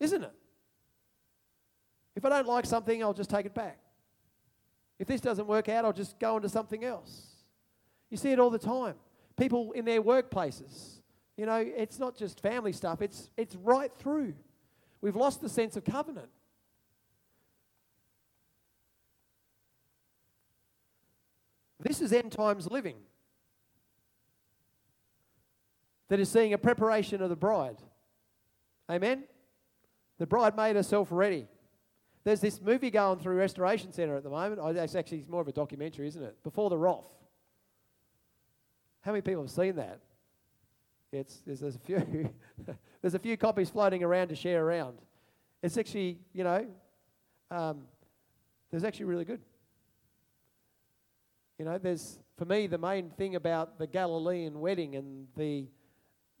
Isn't 0.00 0.24
it? 0.24 0.34
If 2.16 2.24
I 2.24 2.28
don't 2.30 2.48
like 2.48 2.66
something, 2.66 3.04
I'll 3.04 3.14
just 3.14 3.30
take 3.30 3.46
it 3.46 3.54
back. 3.54 3.78
If 4.98 5.06
this 5.06 5.20
doesn't 5.20 5.46
work 5.46 5.68
out, 5.68 5.84
I'll 5.84 5.92
just 5.92 6.18
go 6.18 6.34
into 6.34 6.48
something 6.48 6.82
else. 6.82 7.36
You 8.10 8.16
see 8.16 8.32
it 8.32 8.40
all 8.40 8.50
the 8.50 8.58
time. 8.58 8.96
People 9.36 9.72
in 9.72 9.84
their 9.84 10.02
workplaces. 10.02 11.00
You 11.36 11.46
know, 11.46 11.56
it's 11.56 11.98
not 11.98 12.16
just 12.16 12.40
family 12.40 12.72
stuff, 12.72 13.02
it's, 13.02 13.30
it's 13.36 13.54
right 13.56 13.92
through. 13.98 14.34
We've 15.00 15.16
lost 15.16 15.40
the 15.40 15.48
sense 15.48 15.76
of 15.76 15.84
covenant. 15.84 16.28
This 21.80 22.00
is 22.00 22.12
end 22.12 22.32
times 22.32 22.66
living 22.70 22.96
that 26.08 26.18
is 26.18 26.28
seeing 26.28 26.52
a 26.52 26.58
preparation 26.58 27.20
of 27.20 27.28
the 27.28 27.36
bride. 27.36 27.76
Amen? 28.90 29.24
The 30.18 30.26
bride 30.26 30.56
made 30.56 30.76
herself 30.76 31.08
ready. 31.10 31.46
There's 32.24 32.40
this 32.40 32.60
movie 32.60 32.90
going 32.90 33.18
through 33.18 33.36
Restoration 33.36 33.92
Centre 33.92 34.16
at 34.16 34.24
the 34.24 34.30
moment. 34.30 34.60
Oh, 34.62 34.68
it's 34.68 34.94
actually 34.94 35.24
more 35.28 35.40
of 35.40 35.48
a 35.48 35.52
documentary, 35.52 36.08
isn't 36.08 36.22
it? 36.22 36.42
Before 36.42 36.70
the 36.70 36.78
Wrath. 36.78 37.06
How 39.06 39.12
many 39.12 39.22
people 39.22 39.44
have 39.44 39.52
seen 39.52 39.76
that? 39.76 40.00
It's, 41.12 41.40
there's, 41.46 41.60
there's, 41.60 41.76
a 41.76 41.78
few. 41.78 42.28
there's 43.00 43.14
a 43.14 43.20
few 43.20 43.36
copies 43.36 43.70
floating 43.70 44.02
around 44.02 44.28
to 44.28 44.34
share 44.34 44.66
around. 44.66 44.98
It's 45.62 45.78
actually, 45.78 46.18
you 46.32 46.42
know, 46.42 46.66
um, 47.52 47.82
there's 48.68 48.82
actually 48.82 49.04
really 49.04 49.24
good. 49.24 49.40
You 51.56 51.66
know, 51.66 51.78
there's, 51.78 52.18
for 52.36 52.46
me, 52.46 52.66
the 52.66 52.78
main 52.78 53.10
thing 53.10 53.36
about 53.36 53.78
the 53.78 53.86
Galilean 53.86 54.58
wedding 54.58 54.96
and 54.96 55.28
the, 55.36 55.66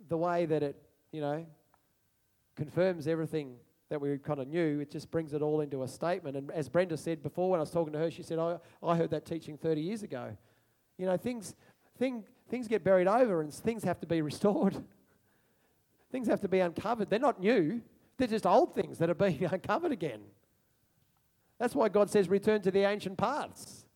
the 0.08 0.16
way 0.16 0.44
that 0.46 0.64
it 0.64 0.76
you 1.12 1.20
know, 1.20 1.46
confirms 2.56 3.06
everything 3.06 3.54
that 3.90 4.00
we 4.00 4.18
kind 4.18 4.40
of 4.40 4.48
knew. 4.48 4.80
It 4.80 4.90
just 4.90 5.12
brings 5.12 5.34
it 5.34 5.40
all 5.40 5.60
into 5.60 5.84
a 5.84 5.88
statement. 5.88 6.36
And 6.36 6.50
as 6.50 6.68
Brenda 6.68 6.96
said 6.96 7.22
before, 7.22 7.48
when 7.48 7.60
I 7.60 7.62
was 7.62 7.70
talking 7.70 7.92
to 7.92 8.00
her, 8.00 8.10
she 8.10 8.24
said, 8.24 8.40
I, 8.40 8.58
I 8.82 8.96
heard 8.96 9.10
that 9.10 9.24
teaching 9.24 9.56
30 9.56 9.80
years 9.80 10.02
ago. 10.02 10.36
You 10.98 11.06
know, 11.06 11.16
things, 11.16 11.54
thing, 11.98 12.24
things 12.48 12.68
get 12.68 12.84
buried 12.84 13.08
over 13.08 13.40
and 13.40 13.52
things 13.52 13.84
have 13.84 14.00
to 14.00 14.06
be 14.06 14.22
restored. 14.22 14.76
things 16.12 16.28
have 16.28 16.40
to 16.40 16.48
be 16.48 16.60
uncovered. 16.60 17.10
They're 17.10 17.18
not 17.18 17.40
new, 17.40 17.82
they're 18.16 18.28
just 18.28 18.46
old 18.46 18.74
things 18.74 18.98
that 18.98 19.10
are 19.10 19.14
being 19.14 19.44
uncovered 19.50 19.92
again. 19.92 20.20
That's 21.58 21.74
why 21.74 21.88
God 21.88 22.10
says, 22.10 22.28
return 22.28 22.60
to 22.62 22.70
the 22.70 22.80
ancient 22.84 23.16
paths, 23.16 23.86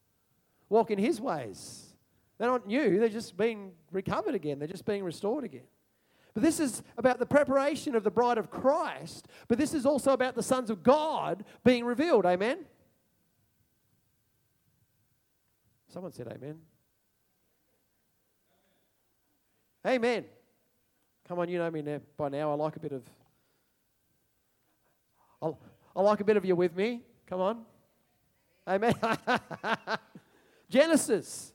walk 0.69 0.91
in 0.91 0.99
His 0.99 1.21
ways. 1.21 1.87
They're 2.39 2.49
not 2.49 2.67
new, 2.67 2.99
they're 2.99 3.09
just 3.09 3.37
being 3.37 3.73
recovered 3.93 4.35
again, 4.35 4.59
they're 4.59 4.69
just 4.69 4.87
being 4.87 5.05
restored 5.05 5.45
again. 5.45 5.67
But 6.33 6.43
this 6.43 6.61
is 6.61 6.83
about 6.97 7.19
the 7.19 7.27
preparation 7.27 7.95
of 7.95 8.05
the 8.05 8.11
bride 8.11 8.39
of 8.39 8.51
Christ, 8.51 9.27
but 9.49 9.59
this 9.59 9.75
is 9.75 9.85
also 9.85 10.13
about 10.13 10.37
the 10.37 10.43
sons 10.43 10.71
of 10.71 10.83
God 10.83 11.45
being 11.65 11.85
revealed. 11.85 12.25
Amen? 12.25 12.65
Someone 15.89 16.13
said 16.13 16.29
amen. 16.29 16.61
Amen. 19.87 20.25
Come 21.27 21.39
on, 21.39 21.49
you 21.49 21.59
know 21.59 21.71
me 21.71 21.83
now, 21.83 22.01
by 22.17 22.29
now. 22.29 22.51
I 22.51 22.55
like 22.55 22.77
a 22.77 22.81
bit 22.81 22.93
of. 22.93 23.03
i 25.43 25.51
I 25.97 26.03
like 26.03 26.21
a 26.21 26.25
bit 26.25 26.37
of 26.37 26.45
you 26.45 26.55
with 26.55 26.77
me. 26.77 27.03
Come 27.27 27.41
on. 27.41 27.63
Amen. 28.69 28.95
Genesis. 30.69 31.53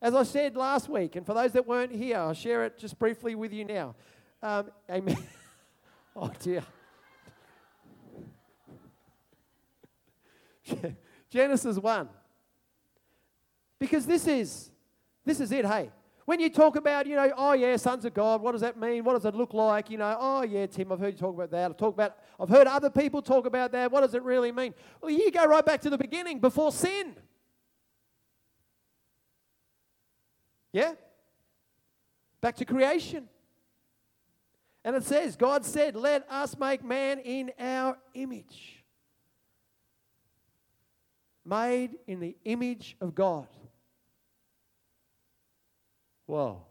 As 0.00 0.14
I 0.14 0.22
said 0.22 0.56
last 0.56 0.88
week, 0.88 1.16
and 1.16 1.24
for 1.24 1.32
those 1.34 1.52
that 1.52 1.66
weren't 1.66 1.92
here, 1.92 2.18
I'll 2.18 2.34
share 2.34 2.64
it 2.64 2.78
just 2.78 2.98
briefly 2.98 3.34
with 3.34 3.52
you 3.52 3.64
now. 3.64 3.94
Um, 4.42 4.70
amen. 4.90 5.16
oh, 6.16 6.30
dear. 6.40 6.62
Genesis 11.30 11.78
1. 11.78 12.08
Because 13.78 14.06
this 14.06 14.26
is 14.26 14.70
this 15.24 15.40
is 15.40 15.50
it, 15.52 15.64
hey. 15.64 15.90
When 16.24 16.40
you 16.40 16.48
talk 16.48 16.76
about, 16.76 17.06
you 17.06 17.16
know, 17.16 17.30
oh 17.36 17.52
yeah, 17.52 17.76
sons 17.76 18.04
of 18.06 18.14
God, 18.14 18.40
what 18.40 18.52
does 18.52 18.62
that 18.62 18.78
mean? 18.78 19.04
What 19.04 19.12
does 19.12 19.26
it 19.26 19.34
look 19.34 19.52
like? 19.52 19.90
You 19.90 19.98
know, 19.98 20.16
oh 20.18 20.42
yeah, 20.42 20.66
Tim, 20.66 20.90
I've 20.90 20.98
heard 20.98 21.14
you 21.14 21.18
talk 21.18 21.34
about 21.34 21.50
that. 21.50 21.70
I've 21.70 21.76
talked 21.76 21.96
about 21.96 22.16
I've 22.40 22.48
heard 22.48 22.66
other 22.66 22.88
people 22.88 23.20
talk 23.20 23.44
about 23.46 23.72
that. 23.72 23.92
What 23.92 24.00
does 24.00 24.14
it 24.14 24.22
really 24.22 24.50
mean? 24.50 24.74
Well, 25.02 25.10
you 25.10 25.30
go 25.30 25.44
right 25.44 25.64
back 25.64 25.82
to 25.82 25.90
the 25.90 25.98
beginning, 25.98 26.40
before 26.40 26.72
sin. 26.72 27.14
Yeah? 30.72 30.94
Back 32.40 32.56
to 32.56 32.64
creation. 32.64 33.28
And 34.84 34.96
it 34.96 35.04
says, 35.04 35.36
God 35.36 35.64
said, 35.64 35.94
Let 35.94 36.26
us 36.30 36.58
make 36.58 36.84
man 36.84 37.18
in 37.20 37.52
our 37.58 37.96
image. 38.14 38.82
Made 41.44 41.90
in 42.06 42.20
the 42.20 42.34
image 42.44 42.96
of 43.00 43.14
God. 43.14 43.46
Whoa. 46.26 46.62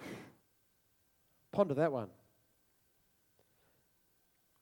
Ponder 1.52 1.74
that 1.74 1.92
one. 1.92 2.08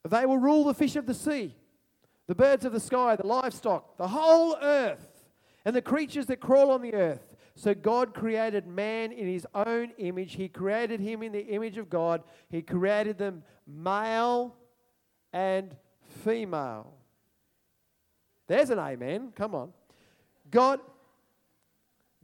They 0.08 0.26
will 0.26 0.38
rule 0.38 0.64
the 0.64 0.74
fish 0.74 0.96
of 0.96 1.06
the 1.06 1.14
sea, 1.14 1.54
the 2.26 2.34
birds 2.34 2.64
of 2.64 2.72
the 2.72 2.80
sky, 2.80 3.16
the 3.16 3.26
livestock, 3.26 3.96
the 3.96 4.08
whole 4.08 4.56
earth, 4.62 5.24
and 5.64 5.74
the 5.74 5.82
creatures 5.82 6.26
that 6.26 6.40
crawl 6.40 6.70
on 6.70 6.82
the 6.82 6.94
earth. 6.94 7.26
So 7.56 7.74
God 7.74 8.14
created 8.14 8.66
man 8.66 9.12
in 9.12 9.26
his 9.26 9.46
own 9.54 9.92
image. 9.98 10.34
He 10.34 10.48
created 10.48 11.00
him 11.00 11.22
in 11.22 11.32
the 11.32 11.46
image 11.46 11.78
of 11.78 11.88
God. 11.88 12.22
He 12.50 12.62
created 12.62 13.18
them 13.18 13.42
male 13.66 14.54
and 15.32 15.74
female. 16.22 16.92
There's 18.46 18.70
an 18.70 18.78
amen. 18.78 19.32
Come 19.34 19.54
on. 19.54 19.72
God 20.50 20.80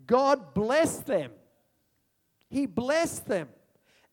God 0.06 0.54
blessed 0.54 1.06
them. 1.06 1.30
He 2.48 2.66
blessed 2.66 3.26
them. 3.26 3.48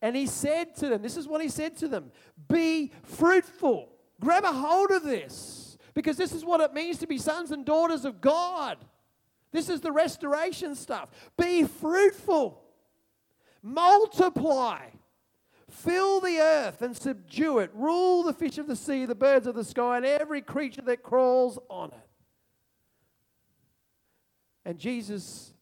And 0.01 0.15
he 0.15 0.27
said 0.27 0.75
to 0.77 0.87
them, 0.87 1.01
this 1.01 1.17
is 1.17 1.27
what 1.27 1.41
he 1.41 1.49
said 1.49 1.75
to 1.77 1.87
them 1.87 2.11
be 2.47 2.91
fruitful. 3.03 3.89
Grab 4.19 4.43
a 4.43 4.51
hold 4.51 4.91
of 4.91 5.03
this 5.03 5.77
because 5.93 6.17
this 6.17 6.31
is 6.31 6.45
what 6.45 6.61
it 6.61 6.73
means 6.73 6.97
to 6.99 7.07
be 7.07 7.17
sons 7.17 7.51
and 7.51 7.65
daughters 7.65 8.05
of 8.05 8.21
God. 8.21 8.77
This 9.51 9.69
is 9.69 9.81
the 9.81 9.91
restoration 9.91 10.75
stuff. 10.75 11.09
Be 11.37 11.63
fruitful, 11.63 12.61
multiply, 13.63 14.85
fill 15.69 16.21
the 16.21 16.39
earth 16.39 16.81
and 16.81 16.95
subdue 16.95 17.59
it, 17.59 17.71
rule 17.73 18.23
the 18.23 18.33
fish 18.33 18.57
of 18.57 18.67
the 18.67 18.75
sea, 18.75 19.05
the 19.05 19.15
birds 19.15 19.47
of 19.47 19.55
the 19.55 19.63
sky, 19.63 19.97
and 19.97 20.05
every 20.05 20.41
creature 20.41 20.83
that 20.83 21.01
crawls 21.01 21.57
on 21.69 21.89
it. 21.89 22.07
And 24.65 24.77
Jesus 24.77 25.53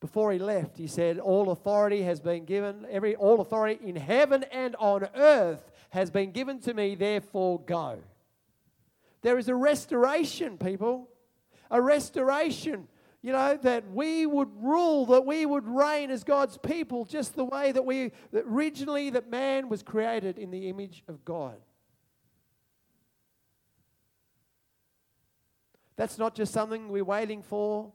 before 0.00 0.32
he 0.32 0.38
left, 0.38 0.78
he 0.78 0.86
said, 0.86 1.18
All 1.18 1.50
authority 1.50 2.02
has 2.02 2.20
been 2.20 2.44
given, 2.44 2.86
every 2.90 3.16
all 3.16 3.40
authority 3.40 3.78
in 3.84 3.96
heaven 3.96 4.44
and 4.52 4.76
on 4.76 5.08
earth 5.14 5.70
has 5.90 6.10
been 6.10 6.30
given 6.30 6.60
to 6.60 6.74
me, 6.74 6.94
therefore 6.94 7.60
go. 7.60 7.98
There 9.22 9.38
is 9.38 9.48
a 9.48 9.54
restoration, 9.54 10.56
people. 10.58 11.08
A 11.70 11.82
restoration, 11.82 12.88
you 13.20 13.32
know, 13.32 13.58
that 13.62 13.90
we 13.90 14.24
would 14.24 14.48
rule, 14.62 15.04
that 15.06 15.26
we 15.26 15.44
would 15.44 15.66
reign 15.66 16.10
as 16.10 16.24
God's 16.24 16.56
people, 16.56 17.04
just 17.04 17.34
the 17.34 17.44
way 17.44 17.72
that 17.72 17.84
we 17.84 18.12
that 18.32 18.44
originally 18.46 19.10
that 19.10 19.28
man 19.28 19.68
was 19.68 19.82
created 19.82 20.38
in 20.38 20.50
the 20.50 20.68
image 20.68 21.02
of 21.08 21.24
God. 21.24 21.56
That's 25.96 26.16
not 26.16 26.34
just 26.34 26.52
something 26.52 26.88
we're 26.88 27.04
waiting 27.04 27.42
for. 27.42 27.92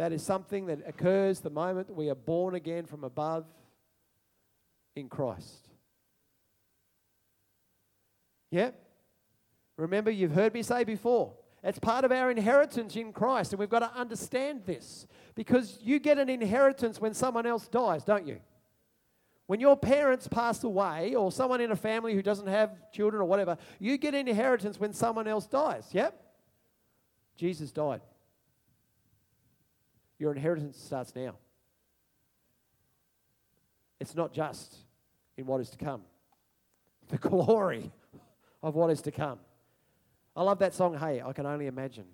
That 0.00 0.14
is 0.14 0.22
something 0.22 0.64
that 0.68 0.78
occurs 0.86 1.40
the 1.40 1.50
moment 1.50 1.88
that 1.88 1.92
we 1.92 2.08
are 2.08 2.14
born 2.14 2.54
again 2.54 2.86
from 2.86 3.04
above 3.04 3.44
in 4.96 5.10
Christ. 5.10 5.68
Yep. 8.50 8.82
Remember, 9.76 10.10
you've 10.10 10.32
heard 10.32 10.54
me 10.54 10.62
say 10.62 10.84
before, 10.84 11.34
it's 11.62 11.78
part 11.78 12.06
of 12.06 12.12
our 12.12 12.30
inheritance 12.30 12.96
in 12.96 13.12
Christ, 13.12 13.52
and 13.52 13.60
we've 13.60 13.68
got 13.68 13.80
to 13.80 13.92
understand 13.94 14.62
this 14.64 15.06
because 15.34 15.78
you 15.82 15.98
get 15.98 16.16
an 16.16 16.30
inheritance 16.30 16.98
when 16.98 17.12
someone 17.12 17.44
else 17.44 17.68
dies, 17.68 18.02
don't 18.02 18.26
you? 18.26 18.40
When 19.48 19.60
your 19.60 19.76
parents 19.76 20.26
pass 20.28 20.64
away, 20.64 21.14
or 21.14 21.30
someone 21.30 21.60
in 21.60 21.72
a 21.72 21.76
family 21.76 22.14
who 22.14 22.22
doesn't 22.22 22.46
have 22.46 22.90
children 22.90 23.20
or 23.20 23.26
whatever, 23.26 23.58
you 23.78 23.98
get 23.98 24.14
an 24.14 24.26
inheritance 24.26 24.80
when 24.80 24.94
someone 24.94 25.28
else 25.28 25.46
dies. 25.46 25.90
Yep. 25.92 26.18
Jesus 27.36 27.70
died. 27.70 28.00
Your 30.20 30.32
inheritance 30.32 30.78
starts 30.78 31.16
now. 31.16 31.34
It's 33.98 34.14
not 34.14 34.34
just 34.34 34.76
in 35.38 35.46
what 35.46 35.62
is 35.62 35.70
to 35.70 35.78
come, 35.78 36.02
the 37.08 37.16
glory 37.28 37.90
of 38.62 38.74
what 38.74 38.90
is 38.90 39.00
to 39.02 39.10
come. 39.10 39.38
I 40.36 40.42
love 40.42 40.58
that 40.58 40.74
song, 40.74 40.96
Hey, 40.96 41.22
I 41.24 41.32
can 41.32 41.46
only 41.46 41.66
imagine 41.66 42.04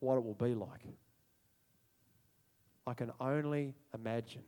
what 0.00 0.16
it 0.16 0.24
will 0.24 0.34
be 0.34 0.54
like. 0.54 0.80
I 2.86 2.94
can 2.94 3.12
only 3.20 3.74
imagine 3.94 4.42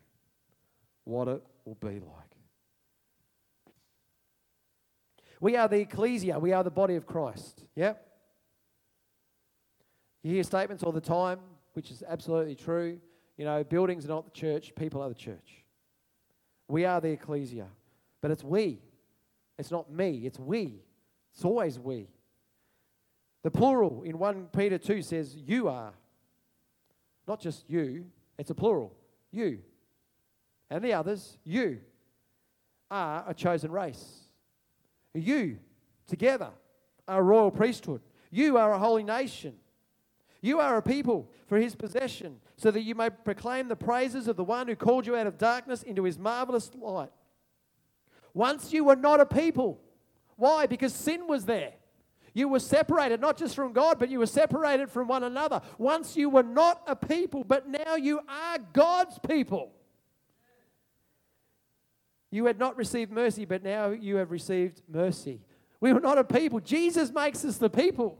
what 1.05 1.29
it 1.29 1.43
will 1.67 1.75
be 1.75 2.01
like. 2.01 2.37
We 5.41 5.57
are 5.57 5.69
the 5.69 5.81
ecclesia, 5.81 6.39
we 6.39 6.53
are 6.53 6.65
the 6.65 6.71
body 6.71 6.95
of 6.97 7.07
Christ. 7.07 7.65
Yep. 7.75 8.03
You 10.23 10.33
hear 10.33 10.43
statements 10.43 10.83
all 10.83 10.93
the 10.93 11.03
time 11.03 11.39
which 11.76 11.90
is 11.90 12.02
absolutely 12.09 12.54
true. 12.54 12.99
You 13.37 13.45
know, 13.45 13.62
buildings 13.62 14.06
are 14.06 14.09
not 14.09 14.25
the 14.25 14.30
church, 14.30 14.73
people 14.75 15.02
are 15.02 15.11
the 15.11 15.14
church. 15.14 15.62
We 16.68 16.87
are 16.87 17.00
the 17.02 17.11
ecclesia, 17.11 17.66
but 18.23 18.30
it's 18.30 18.42
we. 18.42 18.80
It's 19.59 19.71
not 19.71 19.92
me, 19.92 20.23
it's 20.25 20.38
we. 20.38 20.80
It's 21.35 21.45
always 21.45 21.78
we. 21.78 22.09
The 23.42 23.50
plural 23.50 24.02
in 24.02 24.18
1 24.18 24.49
Peter 24.56 24.78
2 24.78 25.02
says, 25.02 25.37
You 25.37 25.68
are. 25.68 25.92
Not 27.28 27.40
just 27.40 27.68
you, 27.68 28.06
it's 28.38 28.50
a 28.50 28.54
plural. 28.54 28.97
You. 29.30 29.59
And 30.71 30.83
the 30.83 30.95
others, 30.95 31.37
you 31.45 31.80
are 32.90 33.23
a 33.28 33.35
chosen 33.35 33.71
race. 33.71 34.23
You, 35.14 35.59
together, 36.06 36.50
are 37.06 37.21
a 37.21 37.23
royal 37.23 37.50
priesthood. 37.50 38.00
You 38.30 38.56
are 38.56 38.73
a 38.73 38.78
holy 38.78 39.04
nation. 39.04 39.54
You 40.40 40.61
are 40.61 40.76
a 40.76 40.83
people 40.83 41.31
for 41.47 41.59
his 41.59 41.75
possession, 41.75 42.37
so 42.57 42.71
that 42.71 42.83
you 42.83 42.95
may 42.95 43.11
proclaim 43.11 43.69
the 43.69 43.76
praises 43.76 44.28
of 44.28 44.37
the 44.37 44.45
one 44.45 44.69
who 44.69 44.76
called 44.76 45.07
you 45.07 45.16
out 45.16 45.26
of 45.26 45.38
darkness 45.38 45.83
into 45.83 46.05
his 46.05 46.19
marvelous 46.19 46.71
light. 46.75 47.11
Once 48.35 48.73
you 48.73 48.85
were 48.85 48.97
not 48.97 49.21
a 49.21 49.26
people. 49.26 49.81
Why? 50.37 50.66
Because 50.66 50.93
sin 50.93 51.26
was 51.26 51.47
there. 51.47 51.73
You 52.35 52.49
were 52.49 52.61
separated, 52.61 53.19
not 53.23 53.38
just 53.38 53.55
from 53.55 53.73
God, 53.73 53.99
but 53.99 54.11
you 54.11 54.19
were 54.19 54.26
separated 54.26 54.90
from 54.90 55.09
one 55.09 55.23
another. 55.23 55.62
Once 55.78 56.19
you 56.19 56.28
were 56.28 56.43
not 56.43 56.83
a 56.87 56.95
people, 56.95 57.45
but 57.45 57.66
now 57.66 57.97
you 57.97 58.21
are 58.28 58.59
God's 58.75 59.19
people. 59.26 59.73
You 62.31 62.45
had 62.45 62.59
not 62.59 62.76
received 62.76 63.11
mercy, 63.11 63.47
but 63.47 63.62
now 63.62 63.88
you 63.88 64.16
have 64.16 64.31
received 64.31 64.83
mercy. 64.87 65.40
We 65.81 65.95
were 65.95 66.00
not 66.00 66.19
a 66.19 66.25
people. 66.25 66.61
Jesus 66.61 67.11
makes 67.11 67.43
us 67.43 67.57
the 67.57 67.71
people. 67.71 68.19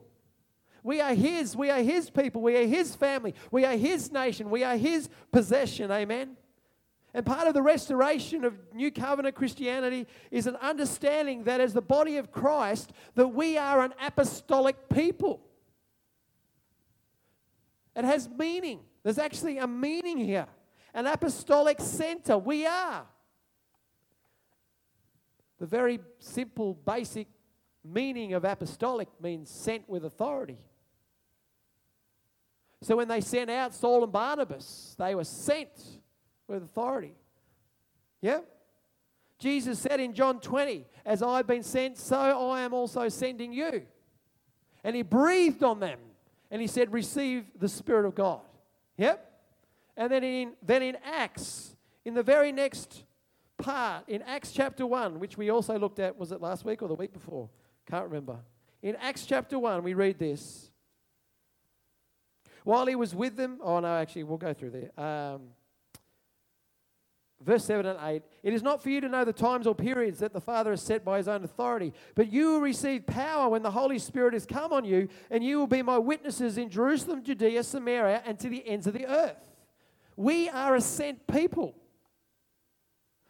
We 0.87 1.01
are 1.01 1.15
His. 1.15 1.57
We 1.57 1.69
are 1.69 1.83
His 1.83 2.11
people. 2.11 2.41
We 2.43 2.57
are 2.57 2.65
His 2.65 2.95
family. 2.95 3.35
We 3.51 3.65
are 3.65 3.77
His 3.77 4.13
nation. 4.13 4.49
We 4.51 4.63
are 4.63 4.77
His 4.77 5.09
possession. 5.33 5.91
Amen. 5.91 6.37
And 7.13 7.27
part 7.27 7.49
of 7.49 7.55
the 7.55 7.63
restoration 7.63 8.45
of 8.45 8.55
New 8.73 8.93
Covenant 8.93 9.35
Christianity 9.35 10.07
is 10.31 10.47
an 10.47 10.55
understanding 10.55 11.43
that 11.43 11.61
as 11.61 11.73
the 11.73 11.83
body 11.83 12.19
of 12.19 12.31
Christ, 12.31 12.93
that 13.17 13.27
we 13.27 13.59
are 13.59 13.83
an 13.83 13.95
apostolic 14.01 14.89
people. 14.89 15.41
It 17.97 18.05
has 18.05 18.29
meaning. 18.29 18.79
There's 19.03 19.19
actually 19.19 19.59
a 19.59 19.67
meaning 19.67 20.19
here. 20.19 20.47
An 20.95 21.09
apostolic 21.09 21.81
center. 21.81 22.39
We 22.39 22.65
are. 22.65 23.05
The 25.59 25.67
very 25.67 25.99
simple, 26.21 26.75
basic 26.75 27.27
meaning 27.85 28.35
of 28.35 28.45
apostolic 28.45 29.09
means 29.21 29.51
sent 29.51 29.89
with 29.89 30.05
authority. 30.05 30.59
So 32.87 32.95
when 32.95 33.09
they 33.09 33.21
sent 33.21 33.51
out 33.51 33.75
Saul 33.75 34.05
and 34.05 34.13
Barnabas, 34.13 34.95
they 34.97 35.17
were 35.17 35.25
sent 35.25 35.71
with 36.47 36.63
authority. 36.63 37.15
Yeah? 38.23 38.43
Jesus 39.41 39.81
said 39.81 39.99
in 39.99 40.15
John 40.15 40.39
20, 40.39 40.87
As 41.05 41.21
I've 41.21 41.49
been 41.49 41.65
sent, 41.65 41.99
so 41.99 42.17
I 42.17 42.61
am 42.61 42.73
also 42.73 43.09
sending 43.09 43.53
you. 43.53 43.83
And 44.85 44.95
he 44.95 45.03
breathed 45.03 45.65
on 45.65 45.81
them 45.81 45.99
and 46.49 46.63
he 46.63 46.69
said, 46.69 46.93
Receive 46.93 47.47
the 47.59 47.69
Spirit 47.69 48.07
of 48.07 48.15
God. 48.15 48.43
Yep. 48.99 49.33
And 49.97 50.13
then 50.13 50.23
in, 50.23 50.53
then 50.63 50.83
in 50.85 50.97
Acts, 51.05 51.75
in 52.05 52.15
the 52.15 52.23
very 52.23 52.53
next 52.53 53.03
part, 53.59 54.09
in 54.09 54.23
Acts 54.23 54.53
chapter 54.53 54.87
1, 54.87 55.19
which 55.19 55.37
we 55.37 55.51
also 55.51 55.77
looked 55.77 55.99
at, 55.99 56.17
was 56.17 56.31
it 56.31 56.41
last 56.41 56.65
week 56.65 56.83
or 56.83 56.89
the 56.89 56.95
week 56.95 57.13
before? 57.13 57.49
Can't 57.91 58.05
remember. 58.05 58.37
In 58.81 58.95
Acts 58.95 59.27
chapter 59.27 59.59
1, 59.59 59.83
we 59.83 59.95
read 59.95 60.21
this. 60.21 60.71
While 62.67 62.87
he 62.87 62.97
was 62.97 63.15
with 63.15 63.37
them, 63.37 63.61
oh 63.63 63.79
no, 63.79 63.97
actually, 63.97 64.25
we'll 64.25 64.39
go 64.39 64.53
through 64.53 64.71
there. 64.71 64.91
Um, 65.01 65.43
verse 67.41 67.65
7 67.65 67.87
and 67.87 67.97
8 68.03 68.25
It 68.43 68.53
is 68.53 68.61
not 68.61 68.83
for 68.83 68.91
you 68.91 69.01
to 69.03 69.09
know 69.09 69.25
the 69.25 69.33
times 69.33 69.69
or 69.69 69.75
periods 69.77 70.19
that 70.19 70.33
the 70.33 70.41
Father 70.41 70.71
has 70.71 70.83
set 70.83 71.05
by 71.05 71.19
his 71.19 71.29
own 71.29 71.45
authority, 71.45 71.93
but 72.17 72.33
you 72.33 72.55
will 72.55 72.61
receive 72.61 73.07
power 73.07 73.49
when 73.49 73.63
the 73.63 73.71
Holy 73.71 74.01
Spirit 74.01 74.33
has 74.33 74.45
come 74.45 74.73
on 74.73 74.85
you, 74.85 75.09
and 75.31 75.45
you 75.45 75.61
will 75.61 75.69
be 75.69 75.81
my 75.81 75.97
witnesses 75.97 76.59
in 76.59 76.69
Jerusalem, 76.69 77.23
Judea, 77.23 77.63
Samaria, 77.63 78.21
and 78.27 78.37
to 78.41 78.49
the 78.49 78.67
ends 78.67 78.89
of 78.89 78.95
the 78.95 79.07
earth. 79.07 79.49
We 80.17 80.49
are 80.49 80.75
a 80.75 80.81
sent 80.81 81.25
people. 81.29 81.77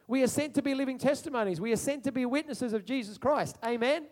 We 0.08 0.22
are 0.22 0.28
sent 0.28 0.54
to 0.54 0.62
be 0.62 0.74
living 0.74 0.96
testimonies. 0.96 1.60
We 1.60 1.74
are 1.74 1.76
sent 1.76 2.04
to 2.04 2.12
be 2.12 2.24
witnesses 2.24 2.72
of 2.72 2.86
Jesus 2.86 3.18
Christ. 3.18 3.58
Amen 3.62 4.06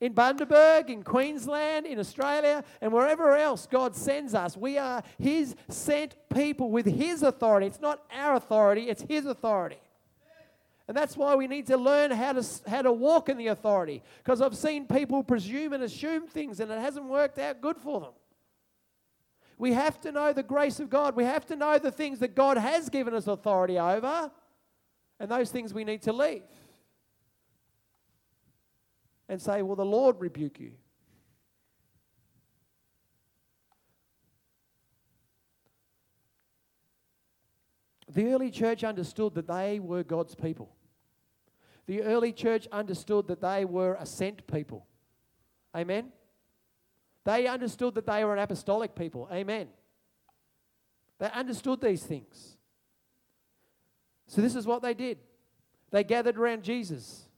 in 0.00 0.14
Bundaberg, 0.14 0.88
in 0.88 1.02
Queensland, 1.02 1.86
in 1.86 1.98
Australia, 1.98 2.64
and 2.80 2.92
wherever 2.92 3.36
else 3.36 3.66
God 3.66 3.94
sends 3.94 4.34
us. 4.34 4.56
We 4.56 4.78
are 4.78 5.02
His 5.18 5.54
sent 5.68 6.16
people 6.34 6.70
with 6.70 6.86
His 6.86 7.22
authority. 7.22 7.66
It's 7.66 7.80
not 7.80 8.02
our 8.12 8.34
authority, 8.34 8.88
it's 8.88 9.02
His 9.02 9.26
authority. 9.26 9.78
And 10.88 10.96
that's 10.96 11.16
why 11.16 11.36
we 11.36 11.46
need 11.46 11.68
to 11.68 11.76
learn 11.76 12.10
how 12.10 12.32
to, 12.32 12.44
how 12.68 12.82
to 12.82 12.90
walk 12.90 13.28
in 13.28 13.36
the 13.36 13.46
authority. 13.48 14.02
Because 14.18 14.40
I've 14.40 14.56
seen 14.56 14.86
people 14.86 15.22
presume 15.22 15.72
and 15.72 15.84
assume 15.84 16.26
things, 16.26 16.58
and 16.58 16.70
it 16.70 16.78
hasn't 16.80 17.06
worked 17.06 17.38
out 17.38 17.60
good 17.60 17.76
for 17.76 18.00
them. 18.00 18.12
We 19.56 19.72
have 19.74 20.00
to 20.00 20.10
know 20.10 20.32
the 20.32 20.42
grace 20.42 20.80
of 20.80 20.90
God. 20.90 21.14
We 21.14 21.24
have 21.24 21.46
to 21.46 21.54
know 21.54 21.78
the 21.78 21.92
things 21.92 22.18
that 22.20 22.34
God 22.34 22.56
has 22.56 22.88
given 22.88 23.14
us 23.14 23.28
authority 23.28 23.78
over, 23.78 24.32
and 25.20 25.30
those 25.30 25.50
things 25.50 25.74
we 25.74 25.84
need 25.84 26.02
to 26.02 26.12
leave 26.12 26.42
and 29.30 29.40
say, 29.40 29.62
Well, 29.62 29.76
the 29.76 29.84
Lord 29.84 30.20
rebuke 30.20 30.58
you. 30.58 30.72
The 38.12 38.26
early 38.32 38.50
church 38.50 38.82
understood 38.82 39.34
that 39.36 39.46
they 39.46 39.78
were 39.78 40.02
God's 40.02 40.34
people. 40.34 40.74
The 41.86 42.02
early 42.02 42.32
church 42.32 42.66
understood 42.72 43.28
that 43.28 43.40
they 43.40 43.64
were 43.64 43.96
a 44.00 44.04
sent 44.04 44.48
people. 44.48 44.84
Amen. 45.76 46.10
They 47.24 47.46
understood 47.46 47.94
that 47.94 48.06
they 48.06 48.24
were 48.24 48.32
an 48.32 48.40
apostolic 48.40 48.96
people. 48.96 49.28
Amen. 49.30 49.68
They 51.20 51.30
understood 51.30 51.80
these 51.80 52.02
things. 52.02 52.56
So, 54.26 54.40
this 54.40 54.56
is 54.56 54.66
what 54.66 54.82
they 54.82 54.94
did 54.94 55.18
they 55.92 56.02
gathered 56.02 56.36
around 56.36 56.64
Jesus. 56.64 57.29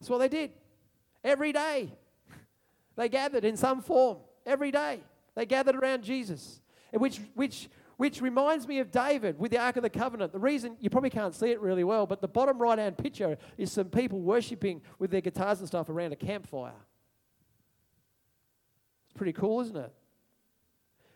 That's 0.00 0.08
what 0.08 0.18
they 0.18 0.28
did. 0.28 0.52
Every 1.22 1.52
day. 1.52 1.92
They 2.96 3.08
gathered 3.08 3.44
in 3.44 3.56
some 3.56 3.82
form. 3.82 4.18
Every 4.46 4.70
day. 4.70 5.00
They 5.34 5.46
gathered 5.46 5.76
around 5.76 6.02
Jesus. 6.02 6.60
Which, 6.92 7.20
which, 7.34 7.68
which 7.98 8.20
reminds 8.20 8.66
me 8.66 8.78
of 8.78 8.90
David 8.90 9.38
with 9.38 9.52
the 9.52 9.58
Ark 9.58 9.76
of 9.76 9.82
the 9.82 9.90
Covenant. 9.90 10.32
The 10.32 10.38
reason, 10.38 10.76
you 10.80 10.90
probably 10.90 11.10
can't 11.10 11.34
see 11.34 11.50
it 11.50 11.60
really 11.60 11.84
well, 11.84 12.06
but 12.06 12.20
the 12.20 12.28
bottom 12.28 12.58
right 12.58 12.78
hand 12.78 12.98
picture 12.98 13.36
is 13.58 13.70
some 13.70 13.86
people 13.86 14.20
worshipping 14.20 14.80
with 14.98 15.10
their 15.10 15.20
guitars 15.20 15.60
and 15.60 15.68
stuff 15.68 15.88
around 15.88 16.12
a 16.12 16.16
campfire. 16.16 16.72
It's 19.06 19.16
pretty 19.16 19.34
cool, 19.34 19.60
isn't 19.60 19.76
it? 19.76 19.92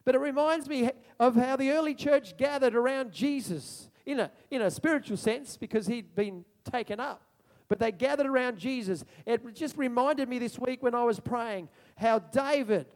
But 0.05 0.15
it 0.15 0.19
reminds 0.19 0.69
me 0.69 0.91
of 1.19 1.35
how 1.35 1.57
the 1.57 1.71
early 1.71 1.95
church 1.95 2.37
gathered 2.37 2.75
around 2.75 3.13
Jesus 3.13 3.89
in 4.05 4.21
a, 4.21 4.31
in 4.51 4.61
a 4.61 4.71
spiritual 4.71 5.17
sense 5.17 5.57
because 5.57 5.87
he'd 5.87 6.15
been 6.15 6.45
taken 6.71 7.01
up 7.01 7.24
but 7.69 7.79
they 7.79 7.93
gathered 7.93 8.27
around 8.27 8.59
Jesus. 8.59 9.05
It 9.27 9.43
just 9.55 9.77
reminded 9.77 10.29
me 10.29 10.39
this 10.39 10.59
week 10.59 10.83
when 10.83 10.95
I 10.95 11.05
was 11.05 11.21
praying 11.21 11.69
how 11.97 12.19
David 12.19 12.87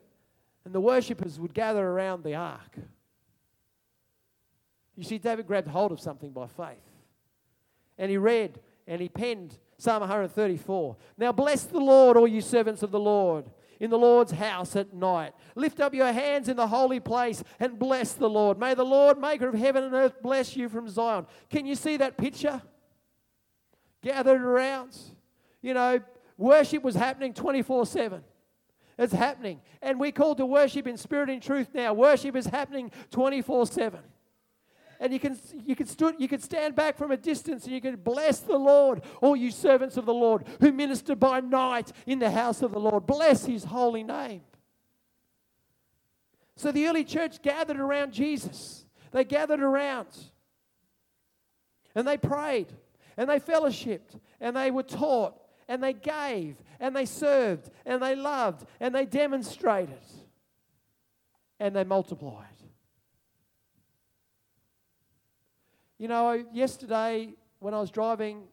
and 0.65 0.75
the 0.75 0.81
worshippers 0.81 1.41
would 1.41 1.55
gather 1.55 1.87
around 1.87 2.25
the 2.25 2.35
ark. 2.35 2.77
You 4.97 5.05
see, 5.05 5.19
David 5.19 5.47
grabbed 5.47 5.69
hold 5.69 5.93
of 5.93 6.01
something 6.01 6.33
by 6.33 6.47
faith. 6.47 6.83
And 7.97 8.11
he 8.11 8.19
read 8.19 8.59
and 8.87 9.01
he 9.01 9.09
penned 9.09 9.57
Psalm 9.79 10.01
134. 10.01 10.97
Now 11.17 11.33
bless 11.33 11.65
the 11.65 11.79
Lord, 11.79 12.17
all 12.17 12.29
you 12.29 12.41
servants 12.41 12.83
of 12.83 12.91
the 12.91 13.01
Lord, 13.01 13.51
in 13.81 13.91
the 13.91 13.99
Lord's 13.99 14.33
house 14.33 14.75
at 14.75 14.93
night. 14.93 15.35
Lift 15.55 15.81
up 15.81 15.95
your 15.95 16.13
hands 16.13 16.49
in 16.49 16.57
the 16.57 16.67
holy 16.67 17.01
place 17.01 17.45
and 17.61 17.79
bless 17.79 18.13
the 18.13 18.29
Lord. 18.29 18.59
May 18.59 18.75
the 18.75 18.85
Lord, 18.85 19.19
maker 19.19 19.49
of 19.49 19.55
heaven 19.55 19.85
and 19.85 19.95
earth, 19.95 20.21
bless 20.21 20.57
you 20.57 20.69
from 20.69 20.89
Zion. 20.89 21.27
Can 21.49 21.65
you 21.65 21.77
see 21.77 21.97
that 21.99 22.19
picture? 22.19 22.61
Gathered 24.03 24.43
around. 24.43 24.97
You 25.63 25.75
know, 25.75 26.01
worship 26.37 26.83
was 26.83 26.95
happening 26.95 27.35
24 27.35 27.87
7. 27.87 28.23
It's 28.99 29.13
happening. 29.13 29.61
And 29.81 30.01
we're 30.01 30.13
called 30.13 30.39
to 30.39 30.47
worship 30.47 30.87
in 30.87 30.97
spirit 30.97 31.31
and 31.31 31.43
truth 31.43 31.69
now. 31.73 31.95
Worship 31.95 32.35
is 32.35 32.47
happening 32.47 32.91
24 33.11 33.67
7. 33.67 34.01
And 35.01 35.13
you 35.13 35.21
can, 35.21 35.39
you, 35.65 35.77
can 35.77 35.87
stood, 35.87 36.17
you 36.19 36.27
can 36.27 36.41
stand 36.41 36.75
back 36.75 36.99
from 36.99 37.13
a 37.13 37.17
distance 37.17 37.65
and 37.65 37.73
you 37.73 37.81
can 37.81 37.95
bless 37.97 38.41
the 38.41 38.59
Lord, 38.59 39.03
all 39.21 39.37
you 39.37 39.53
servants 39.53 39.97
of 39.97 40.07
the 40.07 40.15
Lord 40.15 40.45
who 40.61 40.73
minister 40.73 41.15
by 41.15 41.39
night 41.39 41.93
in 42.05 42.19
the 42.19 42.33
house 42.33 42.63
of 42.63 42.73
the 42.73 42.81
Lord. 42.81 43.07
Bless 43.07 43.47
his 43.47 43.63
holy 43.63 44.03
name. 44.03 44.41
So 46.57 46.73
the 46.73 46.89
early 46.89 47.05
church 47.05 47.41
gathered 47.43 47.79
around 47.79 48.13
Jesus. 48.13 48.85
They 49.13 49.25
gathered 49.25 49.61
around 49.61 50.09
and 51.95 52.07
they 52.07 52.17
prayed 52.17 52.73
and 53.19 53.29
they 53.29 53.41
fellowshipped 53.41 54.19
and 54.41 54.57
they 54.57 54.71
were 54.71 54.85
taught 54.85 55.35
and 55.69 55.83
they 55.83 55.93
gave 55.93 56.57
and 56.81 56.97
they 56.97 57.05
served 57.05 57.69
and 57.85 58.01
they 58.01 58.15
loved 58.15 58.65
and 58.81 58.95
they 58.95 59.05
demonstrated 59.05 59.99
and 61.61 61.77
they 61.77 61.85
multiplied. 61.85 62.47
You 65.99 66.07
know, 66.07 66.45
yesterday 66.53 67.35
when 67.59 67.75
I 67.75 67.81
was 67.81 67.91
driving 67.91 68.45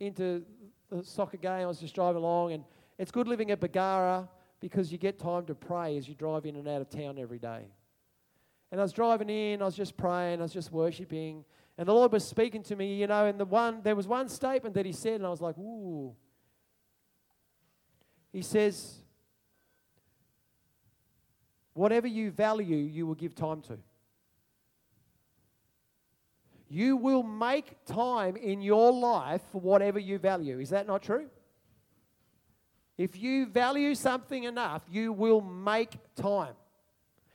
into 0.00 0.42
the 0.88 1.04
soccer 1.04 1.36
game, 1.36 1.52
I 1.52 1.66
was 1.66 1.78
just 1.78 1.94
driving 1.94 2.22
along, 2.22 2.52
and 2.52 2.64
it's 2.98 3.10
good 3.10 3.28
living 3.28 3.50
at 3.50 3.60
Bargara 3.60 4.28
because 4.60 4.90
you 4.90 4.96
get 4.96 5.18
time 5.18 5.44
to 5.46 5.54
pray 5.54 5.98
as 5.98 6.08
you 6.08 6.14
drive 6.14 6.46
in 6.46 6.56
and 6.56 6.66
out 6.66 6.80
of 6.80 6.88
town 6.88 7.18
every 7.18 7.38
day. 7.38 7.66
And 8.70 8.80
I 8.80 8.82
was 8.82 8.92
driving 8.92 9.30
in, 9.30 9.62
I 9.62 9.64
was 9.64 9.76
just 9.76 9.96
praying, 9.96 10.40
I 10.40 10.42
was 10.42 10.52
just 10.52 10.72
worshiping, 10.72 11.44
and 11.78 11.88
the 11.88 11.92
Lord 11.92 12.12
was 12.12 12.26
speaking 12.26 12.62
to 12.64 12.76
me, 12.76 12.94
you 12.94 13.06
know, 13.06 13.26
and 13.26 13.38
the 13.38 13.44
one 13.44 13.80
there 13.82 13.94
was 13.94 14.08
one 14.08 14.28
statement 14.28 14.74
that 14.74 14.86
he 14.86 14.92
said, 14.92 15.14
and 15.14 15.26
I 15.26 15.30
was 15.30 15.40
like, 15.40 15.56
ooh. 15.58 16.14
He 18.32 18.42
says, 18.42 18.96
Whatever 21.76 22.06
you 22.06 22.30
value, 22.30 22.78
you 22.78 23.06
will 23.06 23.14
give 23.14 23.34
time 23.34 23.60
to. 23.62 23.76
You 26.70 26.96
will 26.96 27.22
make 27.22 27.84
time 27.84 28.34
in 28.36 28.62
your 28.62 28.90
life 28.92 29.42
for 29.52 29.60
whatever 29.60 29.98
you 29.98 30.18
value. 30.18 30.58
Is 30.58 30.70
that 30.70 30.86
not 30.86 31.02
true? 31.02 31.26
If 32.96 33.20
you 33.20 33.44
value 33.44 33.94
something 33.94 34.44
enough, 34.44 34.82
you 34.90 35.12
will 35.12 35.42
make 35.42 35.98
time. 36.14 36.54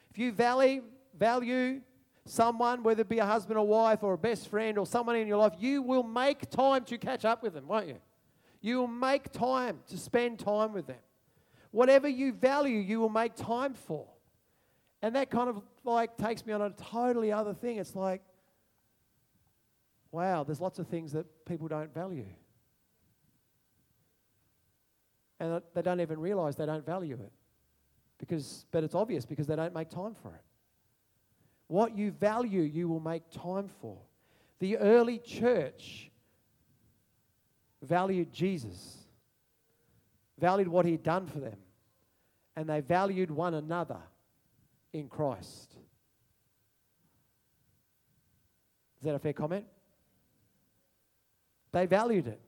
If 0.10 0.18
you 0.18 0.32
value, 0.32 0.82
value 1.22 1.82
someone, 2.26 2.84
whether 2.84 3.02
it 3.02 3.10
be 3.10 3.20
a 3.20 3.26
husband 3.26 3.58
or 3.58 3.68
wife 3.68 4.04
or 4.04 4.14
a 4.14 4.18
best 4.18 4.48
friend 4.48 4.78
or 4.78 4.86
someone 4.86 5.16
in 5.16 5.28
your 5.28 5.38
life, 5.38 5.54
you 5.60 5.82
will 5.82 6.04
make 6.04 6.50
time 6.50 6.84
to 6.86 6.98
catch 6.98 7.26
up 7.26 7.44
with 7.44 7.54
them, 7.54 7.68
won't 7.68 7.88
you? 7.88 7.98
You 8.62 8.80
will 8.80 8.88
make 8.88 9.32
time 9.32 9.80
to 9.90 9.98
spend 9.98 10.40
time 10.40 10.74
with 10.74 10.88
them. 10.88 11.00
Whatever 11.72 12.08
you 12.08 12.34
value, 12.34 12.78
you 12.78 13.00
will 13.00 13.10
make 13.10 13.36
time 13.36 13.74
for. 13.74 14.06
And 15.02 15.16
that 15.16 15.32
kind 15.32 15.50
of 15.50 15.62
like 15.84 16.18
takes 16.18 16.46
me 16.46 16.54
on 16.54 16.62
a 16.62 16.70
totally 16.70 17.32
other 17.32 17.54
thing. 17.54 17.78
It's 17.78 17.96
like, 17.96 18.22
wow, 20.12 20.44
there's 20.44 20.62
lots 20.62 20.78
of 20.78 20.88
things 20.88 21.14
that 21.14 21.26
people 21.46 21.68
don't 21.68 21.94
value. 21.94 22.26
And 25.40 25.62
they 25.74 25.82
don't 25.82 26.02
even 26.02 26.20
realize 26.20 26.56
they 26.56 26.68
don't 26.68 26.86
value 26.86 27.18
it. 27.20 27.32
Because, 28.20 28.66
but 28.70 28.84
it's 28.84 28.94
obvious 28.94 29.26
because 29.26 29.48
they 29.48 29.56
don't 29.56 29.74
make 29.74 29.90
time 29.90 30.14
for 30.22 30.36
it. 30.36 30.44
What 31.72 31.98
you 31.98 32.12
value, 32.12 32.64
you 32.64 32.90
will 32.90 33.00
make 33.00 33.24
time 33.32 33.70
for. 33.80 33.98
The 34.60 34.76
early 34.76 35.20
church 35.20 36.12
valued 37.82 38.34
Jesus, 38.34 38.98
valued 40.38 40.68
what 40.68 40.86
he'd 40.86 41.02
done 41.02 41.28
for 41.28 41.40
them, 41.40 41.56
and 42.58 42.68
they 42.68 42.82
valued 42.82 43.32
one 43.32 43.54
another 43.54 44.00
in 44.92 45.08
Christ. 45.08 45.74
Is 49.00 49.06
that 49.06 49.16
a 49.16 49.20
fair 49.20 49.32
comment? 49.32 49.64
They 51.72 51.86
valued 51.86 52.28
it. 52.28 52.42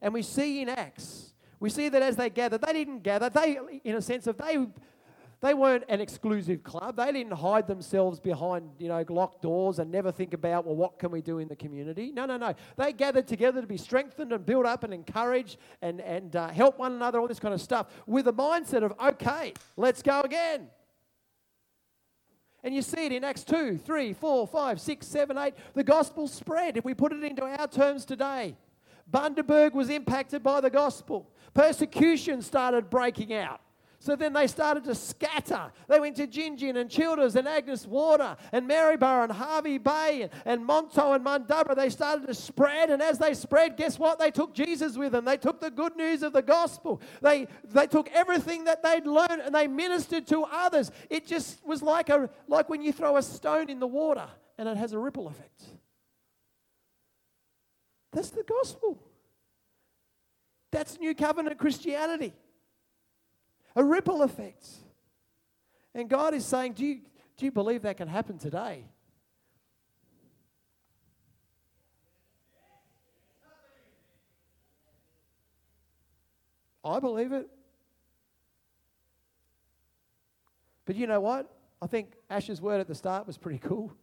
And 0.00 0.14
we 0.14 0.22
see 0.22 0.62
in 0.62 0.68
Acts, 0.68 1.34
we 1.58 1.68
see 1.68 1.88
that 1.88 2.00
as 2.00 2.14
they 2.14 2.30
gathered, 2.30 2.60
they 2.60 2.74
didn't 2.74 3.02
gather, 3.02 3.28
they, 3.28 3.58
in 3.82 3.96
a 3.96 4.02
sense 4.02 4.28
of 4.28 4.38
they 4.38 4.68
they 5.40 5.52
weren't 5.52 5.84
an 5.88 6.00
exclusive 6.00 6.62
club. 6.62 6.96
They 6.96 7.12
didn't 7.12 7.34
hide 7.34 7.66
themselves 7.66 8.18
behind, 8.18 8.70
you 8.78 8.88
know, 8.88 9.04
locked 9.08 9.42
doors 9.42 9.78
and 9.78 9.90
never 9.90 10.10
think 10.10 10.32
about, 10.32 10.64
well, 10.64 10.76
what 10.76 10.98
can 10.98 11.10
we 11.10 11.20
do 11.20 11.38
in 11.38 11.48
the 11.48 11.56
community? 11.56 12.10
No, 12.10 12.24
no, 12.24 12.38
no. 12.38 12.54
They 12.76 12.92
gathered 12.92 13.26
together 13.26 13.60
to 13.60 13.66
be 13.66 13.76
strengthened 13.76 14.32
and 14.32 14.46
built 14.46 14.64
up 14.64 14.82
and 14.82 14.94
encouraged 14.94 15.58
and, 15.82 16.00
and 16.00 16.34
uh, 16.34 16.48
help 16.48 16.78
one 16.78 16.92
another, 16.92 17.20
all 17.20 17.28
this 17.28 17.38
kind 17.38 17.52
of 17.52 17.60
stuff, 17.60 17.88
with 18.06 18.28
a 18.28 18.32
mindset 18.32 18.82
of, 18.82 18.94
okay, 18.98 19.52
let's 19.76 20.02
go 20.02 20.22
again. 20.22 20.68
And 22.64 22.74
you 22.74 22.80
see 22.82 23.06
it 23.06 23.12
in 23.12 23.22
Acts 23.22 23.44
2, 23.44 23.78
3, 23.78 24.12
4, 24.14 24.46
5, 24.46 24.80
6, 24.80 25.06
7, 25.06 25.38
8. 25.38 25.54
The 25.74 25.84
gospel 25.84 26.26
spread. 26.26 26.76
If 26.76 26.84
we 26.84 26.94
put 26.94 27.12
it 27.12 27.22
into 27.22 27.44
our 27.44 27.68
terms 27.68 28.06
today, 28.06 28.56
Bundaberg 29.10 29.74
was 29.74 29.90
impacted 29.90 30.42
by 30.42 30.60
the 30.60 30.70
gospel. 30.70 31.30
Persecution 31.54 32.42
started 32.42 32.90
breaking 32.90 33.34
out. 33.34 33.60
So 33.98 34.14
then 34.14 34.34
they 34.34 34.46
started 34.46 34.84
to 34.84 34.94
scatter. 34.94 35.72
They 35.88 35.98
went 35.98 36.16
to 36.16 36.26
Gin 36.26 36.56
Gin 36.56 36.76
and 36.76 36.90
Childers 36.90 37.34
and 37.34 37.48
Agnes 37.48 37.86
Water 37.86 38.36
and 38.52 38.68
Maryborough 38.68 39.24
and 39.24 39.32
Hervey 39.32 39.78
Bay 39.78 40.22
and, 40.22 40.30
and 40.44 40.68
Monto 40.68 41.14
and 41.14 41.24
Mundubbera. 41.24 41.74
They 41.74 41.88
started 41.88 42.26
to 42.26 42.34
spread. 42.34 42.90
And 42.90 43.02
as 43.02 43.18
they 43.18 43.32
spread, 43.32 43.76
guess 43.76 43.98
what? 43.98 44.18
They 44.18 44.30
took 44.30 44.54
Jesus 44.54 44.96
with 44.96 45.12
them. 45.12 45.24
They 45.24 45.38
took 45.38 45.60
the 45.60 45.70
good 45.70 45.96
news 45.96 46.22
of 46.22 46.32
the 46.32 46.42
gospel. 46.42 47.00
They, 47.22 47.48
they 47.64 47.86
took 47.86 48.10
everything 48.10 48.64
that 48.64 48.82
they'd 48.82 49.06
learned 49.06 49.40
and 49.42 49.54
they 49.54 49.66
ministered 49.66 50.26
to 50.28 50.44
others. 50.44 50.90
It 51.08 51.26
just 51.26 51.66
was 51.66 51.82
like, 51.82 52.10
a, 52.10 52.28
like 52.48 52.68
when 52.68 52.82
you 52.82 52.92
throw 52.92 53.16
a 53.16 53.22
stone 53.22 53.70
in 53.70 53.80
the 53.80 53.86
water 53.86 54.28
and 54.58 54.68
it 54.68 54.76
has 54.76 54.92
a 54.92 54.98
ripple 54.98 55.26
effect. 55.26 55.64
That's 58.12 58.30
the 58.30 58.44
gospel. 58.44 59.02
That's 60.70 60.98
new 60.98 61.14
covenant 61.14 61.58
Christianity 61.58 62.34
a 63.76 63.84
ripple 63.84 64.22
effect. 64.22 64.66
And 65.94 66.08
God 66.08 66.34
is 66.34 66.44
saying, 66.44 66.72
Do 66.72 66.84
you, 66.84 67.00
do 67.36 67.44
you 67.44 67.52
believe 67.52 67.82
that 67.82 67.98
can 67.98 68.08
happen 68.08 68.38
today? 68.38 68.86
I 76.84 77.00
believe 77.00 77.32
it. 77.32 77.48
But 80.84 80.94
you 80.94 81.08
know 81.08 81.20
what? 81.20 81.52
I 81.82 81.88
think 81.88 82.12
Ash's 82.30 82.62
word 82.62 82.80
at 82.80 82.86
the 82.86 82.94
start 82.94 83.26
was 83.26 83.38
pretty 83.38 83.58
cool. 83.58 83.92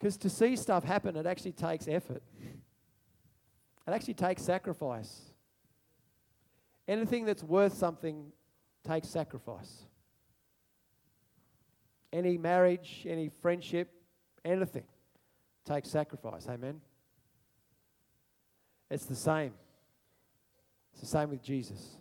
Because 0.00 0.18
to 0.18 0.28
see 0.28 0.54
stuff 0.56 0.84
happen, 0.84 1.16
it 1.16 1.24
actually 1.24 1.52
takes 1.52 1.88
effort, 1.88 2.22
it 3.86 3.90
actually 3.90 4.12
takes 4.12 4.42
sacrifice. 4.42 5.33
Anything 6.86 7.24
that's 7.24 7.42
worth 7.42 7.74
something 7.74 8.32
takes 8.86 9.08
sacrifice. 9.08 9.84
Any 12.12 12.38
marriage, 12.38 13.06
any 13.08 13.28
friendship, 13.28 13.90
anything 14.44 14.84
takes 15.64 15.90
sacrifice. 15.90 16.46
Amen. 16.48 16.80
It's 18.90 19.06
the 19.06 19.16
same. 19.16 19.54
It's 20.92 21.00
the 21.00 21.06
same 21.06 21.30
with 21.30 21.42
Jesus. 21.42 21.96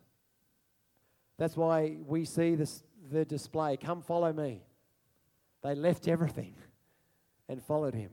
That's 1.38 1.58
why 1.58 1.98
we 2.06 2.26
see 2.26 2.56
this, 2.56 2.84
the 3.12 3.26
display 3.26 3.78
come 3.78 4.02
follow 4.02 4.32
me. 4.32 4.62
They 5.64 5.76
left 5.76 6.08
everything 6.08 6.56
and 7.50 7.64
followed 7.64 7.96
him. 7.96 8.12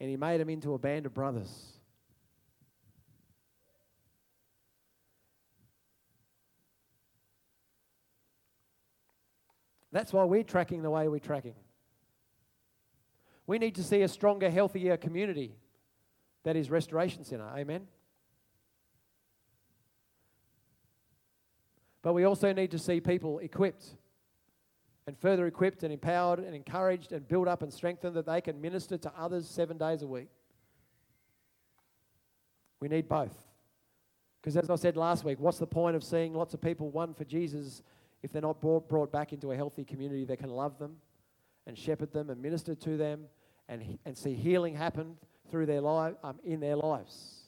And 0.00 0.10
he 0.10 0.16
made 0.16 0.40
them 0.40 0.50
into 0.50 0.74
a 0.74 0.78
band 0.78 1.06
of 1.06 1.14
brothers. 1.14 1.75
That's 9.96 10.12
why 10.12 10.24
we're 10.24 10.42
tracking 10.42 10.82
the 10.82 10.90
way 10.90 11.08
we're 11.08 11.18
tracking. 11.18 11.54
We 13.46 13.58
need 13.58 13.76
to 13.76 13.82
see 13.82 14.02
a 14.02 14.08
stronger, 14.08 14.50
healthier 14.50 14.98
community 14.98 15.56
that 16.44 16.54
is 16.54 16.68
Restoration 16.68 17.24
Centre. 17.24 17.48
Amen. 17.56 17.86
But 22.02 22.12
we 22.12 22.24
also 22.24 22.52
need 22.52 22.72
to 22.72 22.78
see 22.78 23.00
people 23.00 23.38
equipped 23.38 23.86
and 25.06 25.18
further 25.18 25.46
equipped 25.46 25.82
and 25.82 25.90
empowered 25.90 26.40
and 26.40 26.54
encouraged 26.54 27.12
and 27.12 27.26
built 27.26 27.48
up 27.48 27.62
and 27.62 27.72
strengthened 27.72 28.16
that 28.16 28.26
they 28.26 28.42
can 28.42 28.60
minister 28.60 28.98
to 28.98 29.12
others 29.18 29.48
seven 29.48 29.78
days 29.78 30.02
a 30.02 30.06
week. 30.06 30.28
We 32.80 32.88
need 32.88 33.08
both. 33.08 33.34
Because 34.42 34.58
as 34.58 34.68
I 34.68 34.76
said 34.76 34.98
last 34.98 35.24
week, 35.24 35.40
what's 35.40 35.56
the 35.56 35.66
point 35.66 35.96
of 35.96 36.04
seeing 36.04 36.34
lots 36.34 36.52
of 36.52 36.60
people 36.60 36.90
won 36.90 37.14
for 37.14 37.24
Jesus 37.24 37.82
if 38.26 38.32
they're 38.32 38.42
not 38.42 38.60
brought, 38.60 38.88
brought 38.88 39.12
back 39.12 39.32
into 39.32 39.52
a 39.52 39.56
healthy 39.56 39.84
community 39.84 40.24
that 40.24 40.38
can 40.38 40.50
love 40.50 40.80
them 40.80 40.96
and 41.64 41.78
shepherd 41.78 42.12
them 42.12 42.28
and 42.28 42.42
minister 42.42 42.74
to 42.74 42.96
them 42.96 43.26
and, 43.68 43.98
and 44.04 44.18
see 44.18 44.34
healing 44.34 44.74
happen 44.74 45.16
through 45.48 45.64
their 45.64 45.80
life, 45.80 46.14
um, 46.24 46.36
in 46.44 46.58
their 46.58 46.74
lives. 46.74 47.44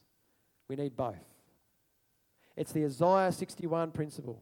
We 0.68 0.76
need 0.76 0.96
both. 0.96 1.16
It's 2.56 2.70
the 2.70 2.84
Isaiah 2.84 3.32
61 3.32 3.90
principle. 3.90 4.40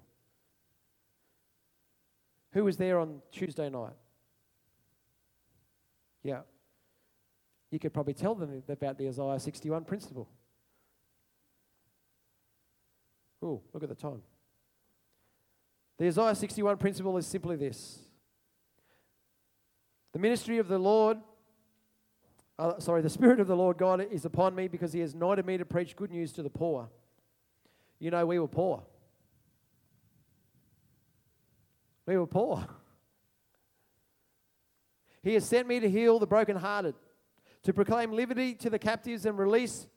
Who 2.53 2.65
was 2.65 2.77
there 2.77 2.99
on 2.99 3.23
Tuesday 3.33 3.71
night? 3.71 3.95
Yeah. 6.23 6.41
You 7.71 7.79
could 7.79 7.95
probably 7.95 8.15
tell 8.15 8.35
them 8.35 8.63
about 8.69 8.99
the 8.99 9.09
Isaiah 9.09 9.41
61 9.41 9.85
principle. 9.85 10.29
Oh, 13.43 13.63
look 13.73 13.83
at 13.83 13.89
the 13.89 13.95
time. 13.95 14.21
The 15.99 16.09
Isaiah 16.09 16.35
61 16.35 16.77
principle 16.77 17.17
is 17.17 17.27
simply 17.27 17.57
this 17.57 18.01
The 20.13 20.19
ministry 20.19 20.59
of 20.59 20.69
the 20.69 20.79
Lord, 20.79 21.19
uh, 22.59 22.79
sorry, 22.79 23.03
the 23.03 23.11
Spirit 23.11 23.41
of 23.41 23.47
the 23.47 23.57
Lord 23.57 23.79
God 23.79 24.07
is 24.11 24.25
upon 24.25 24.55
me 24.55 24.69
because 24.69 24.93
He 24.93 25.01
has 25.01 25.15
anointed 25.15 25.47
me 25.47 25.57
to 25.57 25.65
preach 25.65 25.97
good 25.97 26.11
news 26.11 26.33
to 26.33 26.43
the 26.43 26.51
poor. 26.51 26.89
You 27.99 28.11
know, 28.11 28.27
we 28.27 28.39
were 28.39 28.49
poor. 28.49 28.83
We 32.05 32.19
were 32.19 32.27
poor. 32.27 32.67
He 35.23 35.35
has 35.35 35.45
sent 35.45 35.67
me 35.67 35.81
to 35.81 35.91
heal 35.91 36.19
the 36.19 36.27
brokenhearted, 36.27 36.95
to 37.65 37.73
proclaim 37.73 38.13
liberty 38.13 38.55
to 38.55 38.71
the 38.71 38.79
captives 38.79 39.27
and 39.27 39.37
release 39.37 39.89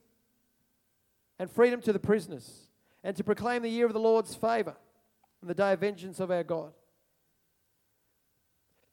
and 1.37 1.51
freedom 1.51 1.81
to 1.81 1.93
the 1.93 1.99
prisoners, 1.99 2.67
and 3.03 3.15
to 3.15 3.23
proclaim 3.23 3.61
the 3.61 3.69
year 3.69 3.85
of 3.85 3.93
the 3.93 3.99
Lord's 3.99 4.33
favor 4.33 4.75
and 5.41 5.49
the 5.49 5.53
day 5.53 5.73
of 5.73 5.79
vengeance 5.79 6.19
of 6.19 6.31
our 6.31 6.43
God. 6.43 6.73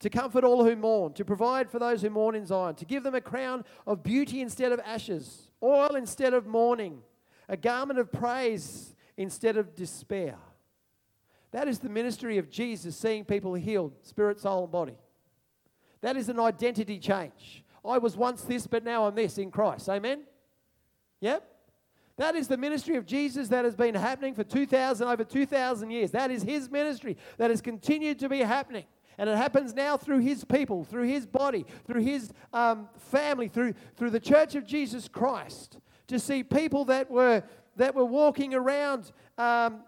To 0.01 0.11
comfort 0.11 0.45
all 0.45 0.65
who 0.65 0.77
mourn, 0.77 1.15
to 1.15 1.25
provide 1.25 1.71
for 1.71 1.79
those 1.79 2.03
who 2.03 2.11
mourn 2.11 2.35
in 2.35 2.45
Zion, 2.45 2.75
to 2.77 2.85
give 2.85 3.03
them 3.03 3.15
a 3.15 3.21
crown 3.21 3.65
of 3.87 4.03
beauty 4.03 4.41
instead 4.41 4.73
of 4.73 4.81
ashes, 4.85 5.51
oil 5.63 5.97
instead 5.97 6.35
of 6.35 6.47
mourning, 6.47 7.01
a 7.49 7.57
garment 7.57 7.99
of 7.99 8.13
praise 8.13 8.95
instead 9.17 9.57
of 9.57 9.75
despair. 9.75 10.37
That 11.53 11.69
is 11.69 11.79
the 11.79 11.89
ministry 11.89 12.37
of 12.37 12.51
Jesus, 12.51 12.97
seeing 12.97 13.25
people 13.25 13.55
healed, 13.55 13.95
spirit, 14.03 14.39
soul, 14.39 14.65
and 14.65 14.73
body. 14.73 14.99
That 16.03 16.17
is 16.17 16.29
an 16.29 16.39
identity 16.39 16.99
change. 16.99 17.65
I 17.85 17.99
was 17.99 18.17
once 18.17 18.43
this, 18.43 18.67
but 18.67 18.85
now 18.85 19.07
I'm 19.07 19.15
this 19.15 19.39
in 19.39 19.51
Christ. 19.51 19.89
Amen? 19.89 20.25
Yep. 21.21 21.56
That 22.19 22.35
is 22.35 22.49
the 22.49 22.57
ministry 22.57 22.97
of 22.97 23.05
Jesus 23.05 23.49
that 23.49 23.65
has 23.65 23.75
been 23.75 23.95
happening 23.95 24.35
for 24.35 24.43
2,000, 24.43 25.07
over 25.07 25.23
2,000 25.23 25.91
years. 25.91 26.11
That 26.13 26.31
is 26.31 26.43
his 26.43 26.71
ministry 26.71 27.17
that 27.37 27.51
has 27.51 27.61
continued 27.61 28.19
to 28.21 28.29
be 28.29 28.39
happening. 28.41 28.85
And 29.19 29.29
it 29.29 29.37
happens 29.37 29.75
now 29.75 29.97
through 29.97 30.19
his 30.21 30.45
people, 30.45 30.85
through 30.85 31.09
his 31.09 31.27
body, 31.27 31.67
through 31.87 32.03
his 32.03 32.33
um, 32.53 32.89
family, 32.97 33.49
through, 33.49 33.75
through 33.97 34.11
the 34.11 34.21
church 34.21 34.55
of 34.55 34.67
Jesus 34.67 35.09
Christ, 35.09 35.79
to 36.09 36.19
see 36.19 36.43
people 36.43 36.87
that 36.87 37.11
were, 37.11 37.43
that 37.77 37.95
were 37.95 38.05
walking 38.05 38.55
around 38.55 39.13
um, 39.39 39.81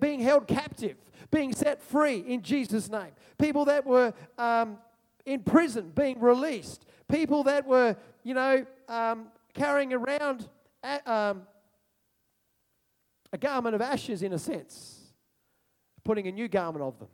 being 0.00 0.20
held 0.20 0.46
captive, 0.46 0.96
being 1.30 1.52
set 1.52 1.82
free 1.82 2.18
in 2.18 2.42
Jesus' 2.42 2.88
name. 2.88 3.10
People 3.38 3.64
that 3.66 3.84
were 3.84 4.12
um, 4.38 4.78
in 5.26 5.40
prison 5.40 5.92
being 5.94 6.20
released. 6.20 6.86
People 7.08 7.44
that 7.44 7.66
were, 7.66 7.96
you 8.22 8.34
know, 8.34 8.64
um, 8.88 9.26
carrying 9.54 9.92
around 9.92 10.48
um, 11.06 11.42
a 13.32 13.38
garment 13.38 13.74
of 13.74 13.80
ashes 13.80 14.22
in 14.22 14.32
a 14.32 14.38
sense, 14.38 15.00
putting 16.04 16.26
a 16.26 16.32
new 16.32 16.48
garment 16.48 16.84
of 16.84 16.98
them 16.98 17.08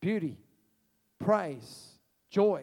beauty, 0.00 0.38
praise, 1.18 1.88
joy. 2.30 2.62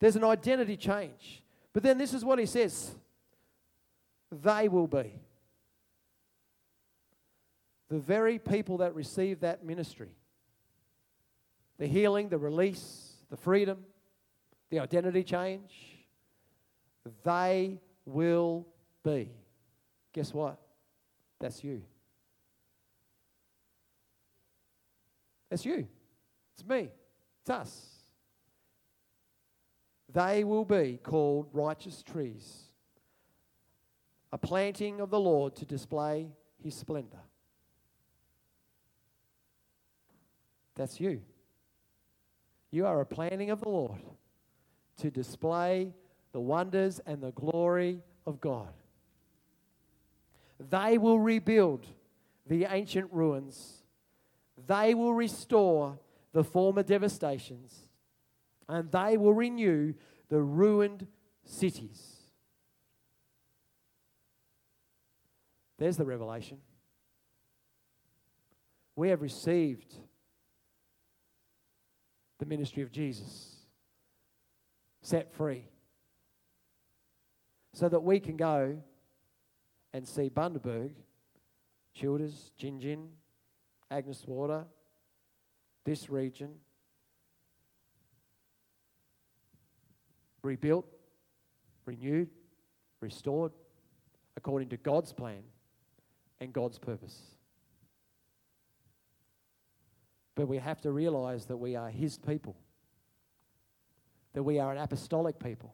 There's 0.00 0.16
an 0.16 0.24
identity 0.24 0.76
change. 0.76 1.42
But 1.72 1.82
then 1.82 1.96
this 1.96 2.12
is 2.12 2.24
what 2.24 2.38
he 2.38 2.46
says 2.46 2.94
they 4.30 4.68
will 4.68 4.86
be. 4.86 5.12
The 7.88 7.98
very 7.98 8.38
people 8.38 8.78
that 8.78 8.94
receive 8.94 9.40
that 9.40 9.64
ministry 9.64 10.10
the 11.78 11.86
healing, 11.86 12.28
the 12.28 12.38
release, 12.38 13.14
the 13.30 13.36
freedom, 13.36 13.78
the 14.70 14.78
identity 14.78 15.24
change 15.24 15.72
they 17.24 17.80
will 18.06 18.66
be. 19.02 19.30
Guess 20.12 20.32
what? 20.32 20.58
That's 21.44 21.62
you. 21.62 21.82
That's 25.50 25.66
you. 25.66 25.86
It's 26.54 26.66
me. 26.66 26.88
It's 27.42 27.50
us. 27.50 27.86
They 30.10 30.42
will 30.42 30.64
be 30.64 30.98
called 31.02 31.48
righteous 31.52 32.02
trees, 32.02 32.62
a 34.32 34.38
planting 34.38 35.02
of 35.02 35.10
the 35.10 35.20
Lord 35.20 35.54
to 35.56 35.66
display 35.66 36.30
his 36.62 36.74
splendor. 36.74 37.20
That's 40.74 40.98
you. 40.98 41.20
You 42.70 42.86
are 42.86 43.02
a 43.02 43.06
planting 43.06 43.50
of 43.50 43.60
the 43.60 43.68
Lord 43.68 44.00
to 44.96 45.10
display 45.10 45.92
the 46.32 46.40
wonders 46.40 47.02
and 47.04 47.22
the 47.22 47.32
glory 47.32 48.00
of 48.24 48.40
God. 48.40 48.72
They 50.58 50.98
will 50.98 51.18
rebuild 51.18 51.86
the 52.46 52.66
ancient 52.66 53.12
ruins. 53.12 53.82
They 54.66 54.94
will 54.94 55.14
restore 55.14 55.98
the 56.32 56.44
former 56.44 56.82
devastations, 56.82 57.88
and 58.68 58.90
they 58.90 59.16
will 59.16 59.34
renew 59.34 59.94
the 60.28 60.40
ruined 60.40 61.06
cities. 61.44 62.16
There's 65.78 65.96
the 65.96 66.04
revelation. 66.04 66.58
We 68.96 69.08
have 69.10 69.22
received 69.22 69.94
the 72.38 72.46
ministry 72.46 72.82
of 72.82 72.92
Jesus, 72.92 73.56
set 75.02 75.32
free, 75.32 75.64
so 77.72 77.88
that 77.88 78.00
we 78.00 78.20
can 78.20 78.36
go 78.36 78.82
and 79.94 80.06
see 80.06 80.28
Bundaberg, 80.28 80.90
Childers, 81.94 82.50
Gin 82.58 83.08
Agnes 83.90 84.24
Water, 84.26 84.64
this 85.84 86.10
region 86.10 86.50
rebuilt, 90.42 90.86
renewed, 91.86 92.28
restored 93.00 93.52
according 94.36 94.68
to 94.70 94.76
God's 94.76 95.12
plan 95.12 95.42
and 96.40 96.52
God's 96.52 96.78
purpose. 96.78 97.20
But 100.34 100.48
we 100.48 100.58
have 100.58 100.80
to 100.80 100.90
realize 100.90 101.46
that 101.46 101.56
we 101.56 101.76
are 101.76 101.88
His 101.88 102.18
people, 102.18 102.56
that 104.32 104.42
we 104.42 104.58
are 104.58 104.72
an 104.72 104.78
apostolic 104.78 105.38
people, 105.38 105.72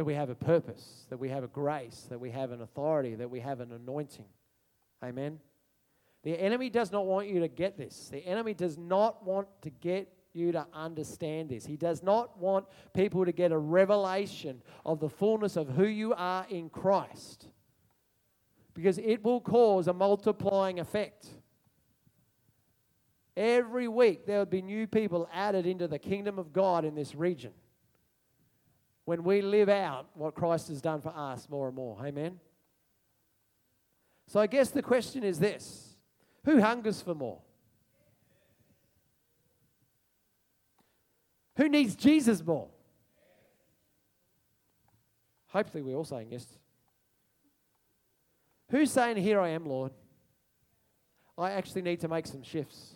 that 0.00 0.06
we 0.06 0.14
have 0.14 0.30
a 0.30 0.34
purpose, 0.34 1.04
that 1.10 1.18
we 1.18 1.28
have 1.28 1.44
a 1.44 1.48
grace, 1.48 2.06
that 2.08 2.18
we 2.18 2.30
have 2.30 2.52
an 2.52 2.62
authority, 2.62 3.14
that 3.16 3.28
we 3.28 3.38
have 3.38 3.60
an 3.60 3.70
anointing. 3.70 4.24
Amen. 5.02 5.38
The 6.22 6.40
enemy 6.40 6.70
does 6.70 6.90
not 6.90 7.04
want 7.04 7.28
you 7.28 7.40
to 7.40 7.48
get 7.48 7.76
this. 7.76 8.08
The 8.10 8.24
enemy 8.26 8.54
does 8.54 8.78
not 8.78 9.22
want 9.26 9.48
to 9.60 9.68
get 9.68 10.10
you 10.32 10.52
to 10.52 10.66
understand 10.72 11.50
this. 11.50 11.66
He 11.66 11.76
does 11.76 12.02
not 12.02 12.38
want 12.38 12.64
people 12.94 13.26
to 13.26 13.32
get 13.32 13.52
a 13.52 13.58
revelation 13.58 14.62
of 14.86 15.00
the 15.00 15.08
fullness 15.10 15.56
of 15.56 15.68
who 15.68 15.84
you 15.84 16.14
are 16.14 16.46
in 16.48 16.70
Christ 16.70 17.48
because 18.72 18.96
it 18.96 19.22
will 19.22 19.42
cause 19.42 19.86
a 19.86 19.92
multiplying 19.92 20.80
effect. 20.80 21.26
Every 23.36 23.86
week 23.86 24.24
there 24.24 24.38
will 24.38 24.46
be 24.46 24.62
new 24.62 24.86
people 24.86 25.28
added 25.30 25.66
into 25.66 25.86
the 25.86 25.98
kingdom 25.98 26.38
of 26.38 26.54
God 26.54 26.86
in 26.86 26.94
this 26.94 27.14
region 27.14 27.52
when 29.10 29.24
we 29.24 29.42
live 29.42 29.68
out 29.68 30.06
what 30.14 30.36
Christ 30.36 30.68
has 30.68 30.80
done 30.80 31.00
for 31.00 31.08
us 31.08 31.48
more 31.50 31.66
and 31.66 31.74
more. 31.74 31.98
Amen. 32.00 32.38
So 34.28 34.38
I 34.38 34.46
guess 34.46 34.70
the 34.70 34.82
question 34.82 35.24
is 35.24 35.40
this 35.40 35.96
who 36.44 36.60
hungers 36.60 37.02
for 37.02 37.12
more? 37.12 37.40
Who 41.56 41.68
needs 41.68 41.96
Jesus 41.96 42.40
more? 42.46 42.68
Hopefully, 45.48 45.82
we're 45.82 45.96
all 45.96 46.04
saying 46.04 46.28
yes. 46.30 46.46
Who's 48.68 48.92
saying, 48.92 49.16
Here 49.16 49.40
I 49.40 49.48
am, 49.48 49.66
Lord? 49.66 49.90
I 51.36 51.50
actually 51.50 51.82
need 51.82 51.98
to 52.02 52.08
make 52.08 52.28
some 52.28 52.44
shifts. 52.44 52.92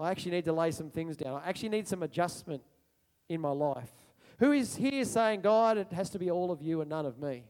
I 0.00 0.10
actually 0.10 0.32
need 0.32 0.46
to 0.46 0.52
lay 0.52 0.72
some 0.72 0.90
things 0.90 1.16
down. 1.16 1.40
I 1.44 1.48
actually 1.48 1.68
need 1.68 1.86
some 1.86 2.02
adjustment 2.02 2.64
in 3.28 3.40
my 3.40 3.52
life. 3.52 3.92
Who 4.38 4.52
is 4.52 4.76
here 4.76 5.04
saying, 5.04 5.40
God, 5.40 5.78
it 5.78 5.92
has 5.92 6.10
to 6.10 6.18
be 6.18 6.30
all 6.30 6.50
of 6.50 6.60
you 6.60 6.80
and 6.80 6.90
none 6.90 7.06
of 7.06 7.18
me? 7.18 7.44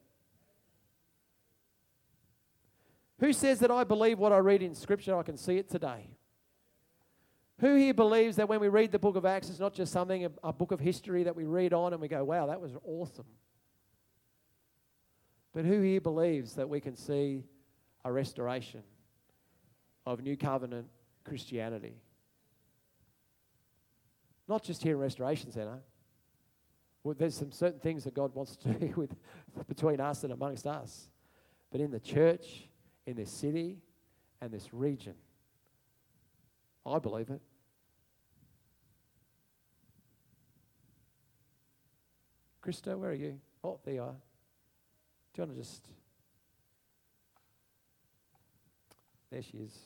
Who 3.18 3.32
says 3.32 3.60
that 3.60 3.70
I 3.70 3.84
believe 3.84 4.18
what 4.18 4.32
I 4.32 4.38
read 4.38 4.62
in 4.62 4.74
Scripture, 4.74 5.16
I 5.16 5.22
can 5.22 5.36
see 5.36 5.56
it 5.56 5.68
today? 5.68 6.10
Who 7.60 7.74
here 7.74 7.94
believes 7.94 8.36
that 8.36 8.48
when 8.48 8.60
we 8.60 8.68
read 8.68 8.92
the 8.92 8.98
book 8.98 9.16
of 9.16 9.24
Acts, 9.24 9.48
it's 9.48 9.58
not 9.58 9.72
just 9.72 9.90
something, 9.92 10.26
a, 10.26 10.30
a 10.44 10.52
book 10.52 10.72
of 10.72 10.78
history 10.78 11.24
that 11.24 11.34
we 11.34 11.44
read 11.44 11.72
on 11.72 11.92
and 11.92 12.02
we 12.02 12.08
go, 12.08 12.22
wow, 12.22 12.46
that 12.46 12.60
was 12.60 12.76
awesome? 12.84 13.24
But 15.54 15.64
who 15.64 15.80
here 15.80 16.02
believes 16.02 16.52
that 16.54 16.68
we 16.68 16.80
can 16.80 16.94
see 16.94 17.42
a 18.04 18.12
restoration 18.12 18.82
of 20.04 20.22
New 20.22 20.36
Covenant 20.36 20.86
Christianity? 21.24 21.96
Not 24.46 24.62
just 24.62 24.82
here 24.82 24.92
in 24.92 25.00
Restoration 25.00 25.50
Centre. 25.50 25.80
Well, 27.06 27.14
there's 27.16 27.36
some 27.36 27.52
certain 27.52 27.78
things 27.78 28.02
that 28.02 28.14
God 28.14 28.34
wants 28.34 28.56
to 28.56 28.68
do 28.80 28.92
with 28.96 29.14
between 29.68 30.00
us 30.00 30.24
and 30.24 30.32
amongst 30.32 30.66
us. 30.66 31.08
But 31.70 31.80
in 31.80 31.92
the 31.92 32.00
church, 32.00 32.68
in 33.06 33.14
this 33.14 33.30
city 33.30 33.78
and 34.40 34.50
this 34.50 34.74
region. 34.74 35.14
I 36.84 36.98
believe 36.98 37.30
it. 37.30 37.40
Krista, 42.60 42.98
where 42.98 43.10
are 43.10 43.14
you? 43.14 43.38
Oh, 43.62 43.78
there 43.84 43.94
you 43.94 44.02
are. 44.02 44.16
Do 45.32 45.42
you 45.42 45.44
want 45.44 45.52
to 45.52 45.62
just. 45.62 45.86
There 49.30 49.42
she 49.42 49.58
is. 49.58 49.78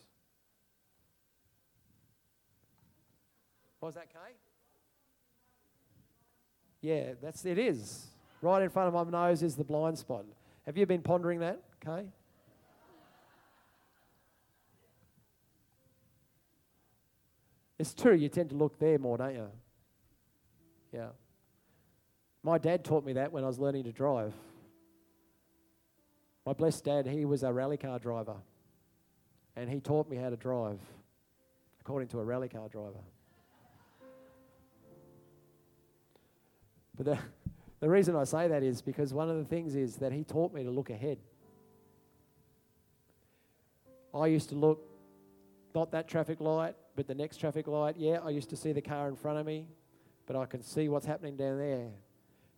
What 3.78 3.88
was 3.88 3.94
that, 3.96 4.10
Kay? 4.10 4.49
Yeah, 6.80 7.12
that's 7.22 7.44
it 7.44 7.58
is. 7.58 8.06
Right 8.42 8.62
in 8.62 8.70
front 8.70 8.94
of 8.94 9.12
my 9.12 9.28
nose 9.28 9.42
is 9.42 9.56
the 9.56 9.64
blind 9.64 9.98
spot. 9.98 10.24
Have 10.66 10.76
you 10.76 10.86
been 10.86 11.02
pondering 11.02 11.40
that, 11.40 11.60
Kay? 11.84 12.06
It's 17.78 17.94
true, 17.94 18.14
you 18.14 18.28
tend 18.28 18.50
to 18.50 18.56
look 18.56 18.78
there 18.78 18.98
more, 18.98 19.16
don't 19.16 19.34
you? 19.34 19.48
Yeah. 20.92 21.08
My 22.42 22.58
dad 22.58 22.84
taught 22.84 23.04
me 23.04 23.14
that 23.14 23.32
when 23.32 23.44
I 23.44 23.46
was 23.46 23.58
learning 23.58 23.84
to 23.84 23.92
drive. 23.92 24.34
My 26.44 26.52
blessed 26.52 26.84
dad, 26.84 27.06
he 27.06 27.24
was 27.24 27.42
a 27.42 27.52
rally 27.52 27.76
car 27.76 27.98
driver. 27.98 28.36
And 29.56 29.68
he 29.68 29.80
taught 29.80 30.08
me 30.10 30.16
how 30.16 30.30
to 30.30 30.36
drive 30.36 30.78
according 31.80 32.08
to 32.08 32.20
a 32.20 32.24
rally 32.24 32.48
car 32.48 32.68
driver. 32.68 33.00
But 37.00 37.16
the, 37.16 37.18
the 37.80 37.88
reason 37.88 38.14
I 38.14 38.24
say 38.24 38.46
that 38.48 38.62
is 38.62 38.82
because 38.82 39.14
one 39.14 39.30
of 39.30 39.38
the 39.38 39.44
things 39.44 39.74
is 39.74 39.96
that 39.96 40.12
he 40.12 40.22
taught 40.22 40.52
me 40.52 40.62
to 40.64 40.70
look 40.70 40.90
ahead. 40.90 41.16
I 44.14 44.26
used 44.26 44.50
to 44.50 44.54
look 44.54 44.82
not 45.74 45.92
that 45.92 46.08
traffic 46.08 46.40
light, 46.40 46.74
but 46.96 47.06
the 47.06 47.14
next 47.14 47.38
traffic 47.38 47.66
light. 47.66 47.96
Yeah, 47.96 48.18
I 48.22 48.28
used 48.30 48.50
to 48.50 48.56
see 48.56 48.72
the 48.72 48.82
car 48.82 49.08
in 49.08 49.16
front 49.16 49.38
of 49.38 49.46
me, 49.46 49.66
but 50.26 50.36
I 50.36 50.44
can 50.44 50.62
see 50.62 50.90
what's 50.90 51.06
happening 51.06 51.36
down 51.36 51.56
there. 51.58 51.88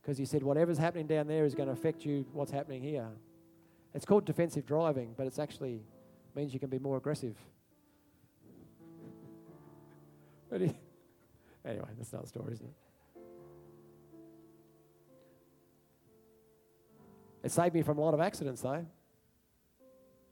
Because 0.01 0.19
he 0.19 0.25
said, 0.25 0.43
whatever's 0.43 0.79
happening 0.79 1.07
down 1.07 1.29
there 1.29 1.45
is 1.45 1.55
going 1.55 1.69
to 1.69 1.73
affect 1.73 2.05
you, 2.05 2.27
what's 2.33 2.51
happening 2.51 2.83
here. 2.83 3.07
It's 3.95 4.05
called 4.05 4.25
defensive 4.25 4.67
driving, 4.67 5.15
but 5.17 5.29
it's 5.29 5.39
actually 5.39 5.83
means 6.35 6.53
you 6.53 6.59
can 6.59 6.71
be 6.71 6.81
more 6.81 6.97
aggressive. 6.97 7.37
anyway, 10.53 10.73
that's 11.65 12.13
another 12.13 12.27
story, 12.27 12.55
isn't 12.55 12.67
it? 12.67 12.75
It 17.43 17.51
saved 17.51 17.75
me 17.75 17.83
from 17.83 17.99
a 17.99 18.01
lot 18.01 18.15
of 18.15 18.21
accidents, 18.21 18.61
though. 18.61 18.87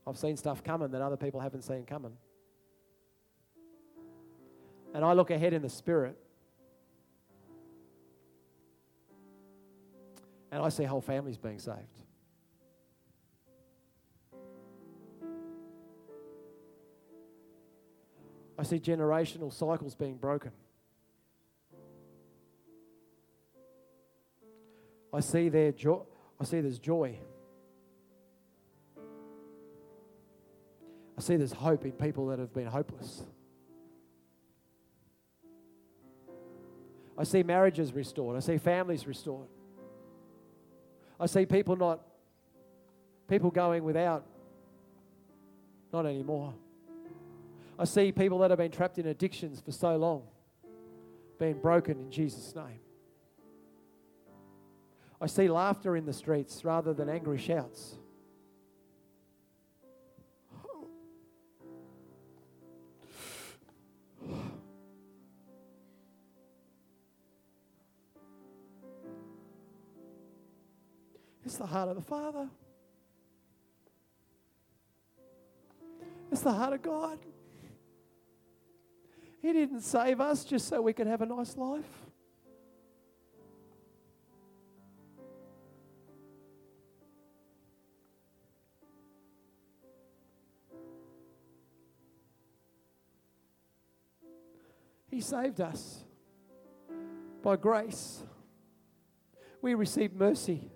I've 0.07 0.17
seen 0.17 0.37
stuff 0.37 0.63
coming 0.63 0.91
that 0.93 1.03
other 1.03 1.17
people 1.17 1.41
haven't 1.41 1.63
seen 1.63 1.85
coming. 1.85 2.13
And 4.95 5.05
I 5.05 5.13
look 5.13 5.31
ahead 5.31 5.53
in 5.53 5.63
the 5.63 5.69
spirit. 5.69 6.17
And 10.53 10.63
I 10.63 10.69
see 10.69 10.85
whole 10.85 11.01
families 11.01 11.39
being 11.39 11.59
saved. 11.59 11.79
I 18.59 18.63
see 18.63 18.79
generational 18.79 19.53
cycles 19.53 19.95
being 19.95 20.17
broken. 20.17 20.51
I 25.13 25.21
see 25.21 25.49
their 25.49 25.73
joy. 25.73 26.03
I 26.41 26.45
see 26.45 26.61
there's 26.61 26.79
joy. 26.79 27.19
I 31.19 31.21
see 31.21 31.37
there's 31.37 31.53
hope 31.53 31.85
in 31.85 31.93
people 31.93 32.29
that 32.29 32.39
have 32.39 32.55
been 32.55 32.67
hopeless. 32.67 33.23
I 37.19 37.25
see 37.25 37.43
marriages 37.43 37.93
restored. 37.93 38.39
I 38.39 38.41
see 38.41 38.57
families 38.57 39.07
restored. 39.07 39.49
I 41.19 41.27
see 41.27 41.45
people 41.45 41.77
not, 41.77 42.01
people 43.29 43.51
going 43.51 43.85
without, 43.85 44.25
not 45.93 46.07
anymore. 46.07 46.55
I 47.79 47.85
see 47.85 48.13
people 48.13 48.39
that 48.39 48.51
have 48.51 48.59
been 48.59 48.71
trapped 48.71 48.99
in 48.99 49.07
addictions 49.07 49.61
for 49.61 49.73
so 49.73 49.97
long 49.97 50.23
being 51.39 51.59
broken 51.59 51.99
in 51.99 52.11
Jesus' 52.11 52.55
name. 52.55 52.81
I 55.21 55.27
see 55.27 55.49
laughter 55.49 55.97
in 55.97 56.07
the 56.07 56.13
streets 56.13 56.65
rather 56.65 56.95
than 56.95 57.09
angry 57.09 57.39
shouts. 57.39 57.97
It's 71.45 71.59
the 71.59 71.67
heart 71.67 71.89
of 71.89 71.97
the 71.97 72.03
Father. 72.03 72.49
It's 76.31 76.43
the 76.43 76.53
heart 76.53 76.75
of 76.75 76.83
God. 76.83 77.19
He 79.43 79.53
didn't 79.53 79.81
save 79.81 80.21
us 80.21 80.45
just 80.45 80.69
so 80.69 80.81
we 80.81 80.93
could 80.93 81.09
have 81.09 81.23
a 81.23 81.27
nice 81.27 81.57
life. 81.57 82.10
He 95.21 95.25
saved 95.25 95.61
us 95.61 96.03
by 97.43 97.57
grace. 97.57 98.23
We 99.61 99.75
received 99.75 100.17
mercy. 100.17 100.71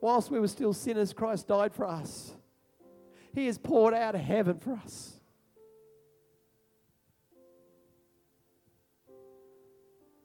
Whilst 0.00 0.30
we 0.30 0.38
were 0.38 0.46
still 0.46 0.72
sinners, 0.72 1.12
Christ 1.12 1.48
died 1.48 1.74
for 1.74 1.84
us. 1.84 2.36
He 3.34 3.46
has 3.46 3.58
poured 3.58 3.94
out 3.94 4.14
of 4.14 4.20
heaven 4.20 4.60
for 4.60 4.74
us. 4.74 5.18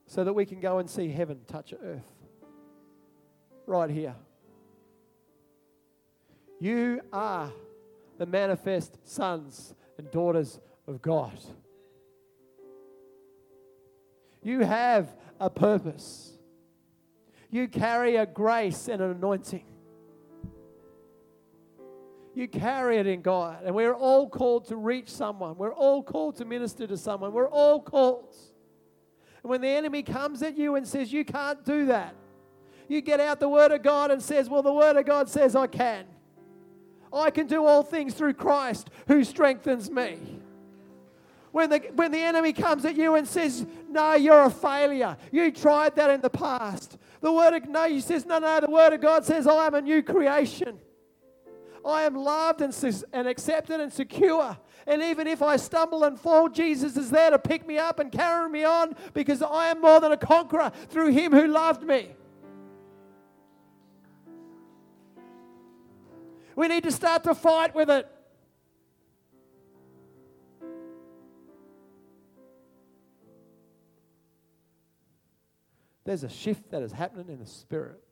So 0.05 0.23
that 0.23 0.33
we 0.33 0.45
can 0.45 0.59
go 0.59 0.77
and 0.77 0.87
see 0.87 1.09
heaven 1.09 1.39
touch 1.47 1.73
earth. 1.83 2.13
Right 3.65 3.89
here. 3.89 4.13
You 6.59 7.01
are 7.11 7.51
the 8.19 8.27
manifest 8.27 8.99
sons 9.09 9.73
and 9.97 10.11
daughters 10.11 10.59
of 10.87 11.01
God. 11.01 11.39
You 14.43 14.59
have 14.61 15.15
a 15.39 15.49
purpose. 15.49 16.31
You 17.49 17.67
carry 17.67 18.15
a 18.15 18.25
grace 18.25 18.87
and 18.87 19.01
an 19.01 19.11
anointing. 19.11 19.65
You 22.35 22.47
carry 22.47 22.97
it 22.97 23.05
in 23.05 23.21
God. 23.21 23.59
And 23.63 23.75
we're 23.75 23.93
all 23.93 24.27
called 24.27 24.67
to 24.69 24.75
reach 24.75 25.09
someone. 25.09 25.55
We're 25.55 25.73
all 25.73 26.01
called 26.01 26.37
to 26.37 26.45
minister 26.45 26.87
to 26.87 26.97
someone. 26.97 27.31
We're 27.31 27.49
all 27.49 27.79
called. 27.79 28.35
And 29.43 29.49
when 29.49 29.61
the 29.61 29.67
enemy 29.67 30.01
comes 30.01 30.41
at 30.41 30.57
you 30.57 30.75
and 30.75 30.87
says, 30.87 31.13
You 31.13 31.23
can't 31.23 31.63
do 31.63 31.85
that, 31.87 32.15
you 32.87 33.01
get 33.01 33.19
out 33.19 33.39
the 33.39 33.49
Word 33.49 33.71
of 33.71 33.83
God 33.83 34.09
and 34.09 34.21
says, 34.21 34.49
Well, 34.49 34.63
the 34.63 34.73
Word 34.73 34.97
of 34.97 35.05
God 35.05 35.29
says 35.29 35.55
I 35.55 35.67
can. 35.67 36.05
I 37.11 37.29
can 37.29 37.45
do 37.45 37.63
all 37.65 37.83
things 37.83 38.15
through 38.15 38.33
Christ 38.33 38.89
who 39.07 39.23
strengthens 39.23 39.91
me. 39.91 40.17
When 41.53 41.69
the, 41.69 41.77
when 41.93 42.11
the 42.11 42.17
enemy 42.17 42.51
comes 42.51 42.83
at 42.83 42.97
you 42.97 43.13
and 43.13 43.27
says, 43.27 43.63
No, 43.87 44.15
you're 44.15 44.45
a 44.45 44.49
failure. 44.49 45.15
You 45.31 45.51
tried 45.51 45.95
that 45.97 46.09
in 46.09 46.19
the 46.19 46.29
past. 46.29 46.97
The 47.21 47.31
word 47.31 47.53
of 47.53 47.69
no, 47.69 47.87
he 47.87 48.01
says, 48.01 48.25
No, 48.25 48.39
no, 48.39 48.59
the 48.59 48.71
word 48.71 48.91
of 48.91 49.01
God 49.01 49.23
says, 49.23 49.45
I 49.45 49.67
am 49.67 49.75
a 49.75 49.81
new 49.81 50.01
creation. 50.01 50.79
I 51.85 52.03
am 52.03 52.15
loved 52.15 52.61
and, 52.61 53.05
and 53.13 53.27
accepted 53.27 53.79
and 53.79 53.93
secure. 53.93 54.57
And 54.87 55.03
even 55.03 55.27
if 55.27 55.43
I 55.43 55.57
stumble 55.57 56.05
and 56.05 56.19
fall, 56.19 56.49
Jesus 56.49 56.97
is 56.97 57.11
there 57.11 57.29
to 57.29 57.37
pick 57.37 57.67
me 57.67 57.77
up 57.77 57.99
and 57.99 58.11
carry 58.11 58.49
me 58.49 58.63
on 58.63 58.95
because 59.13 59.43
I 59.43 59.67
am 59.67 59.79
more 59.79 59.99
than 60.01 60.11
a 60.11 60.17
conqueror 60.17 60.71
through 60.89 61.11
him 61.11 61.33
who 61.33 61.45
loved 61.45 61.83
me. 61.83 62.15
We 66.55 66.67
need 66.67 66.83
to 66.83 66.91
start 66.91 67.23
to 67.25 67.35
fight 67.35 67.75
with 67.75 67.91
it. 67.91 68.09
There's 76.05 76.23
a 76.23 76.29
shift 76.29 76.71
that 76.71 76.81
is 76.81 76.91
happening 76.91 77.29
in 77.29 77.39
the 77.39 77.45
spirit. 77.45 78.03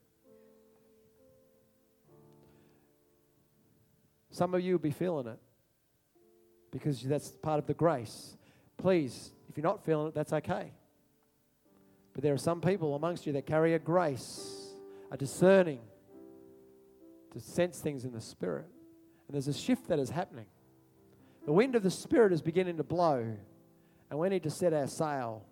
Some 4.30 4.54
of 4.54 4.62
you 4.62 4.74
will 4.74 4.80
be 4.80 4.92
feeling 4.92 5.28
it 5.28 5.40
because 6.72 7.02
that's 7.02 7.32
part 7.32 7.60
of 7.60 7.68
the 7.68 7.74
grace. 7.74 8.38
Please, 8.78 9.32
if 9.50 9.58
you're 9.58 9.64
not 9.64 9.84
feeling 9.84 10.08
it, 10.08 10.16
that's 10.16 10.32
okay. 10.32 10.72
But 12.14 12.24
there 12.24 12.34
are 12.34 12.38
some 12.38 12.62
people 12.62 12.96
amongst 12.96 13.28
you 13.28 13.34
that 13.34 13.46
carry 13.46 13.74
a 13.74 13.80
grace, 13.80 14.74
a 15.12 15.18
discerning 15.18 15.82
to 17.34 17.40
sense 17.42 17.80
things 17.80 18.06
in 18.06 18.14
the 18.14 18.22
spirit. 18.22 18.68
And 19.28 19.36
there's 19.36 19.50
a 19.50 19.54
shift 19.54 19.88
that 19.90 20.00
is 20.00 20.10
happening. 20.10 20.46
The 21.46 21.54
wind 21.54 21.76
of 21.76 21.84
the 21.84 21.92
spirit 21.92 22.32
is 22.32 22.42
beginning 22.42 22.78
to 22.78 22.84
blow, 22.84 23.36
and 24.10 24.20
we 24.20 24.30
need 24.30 24.44
to 24.44 24.50
set 24.50 24.74
our 24.74 24.88
sail 24.88 25.46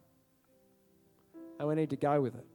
and 1.59 1.67
we 1.67 1.75
need 1.75 1.89
to 1.89 1.97
go 1.97 2.21
with 2.21 2.35
it. 2.35 2.45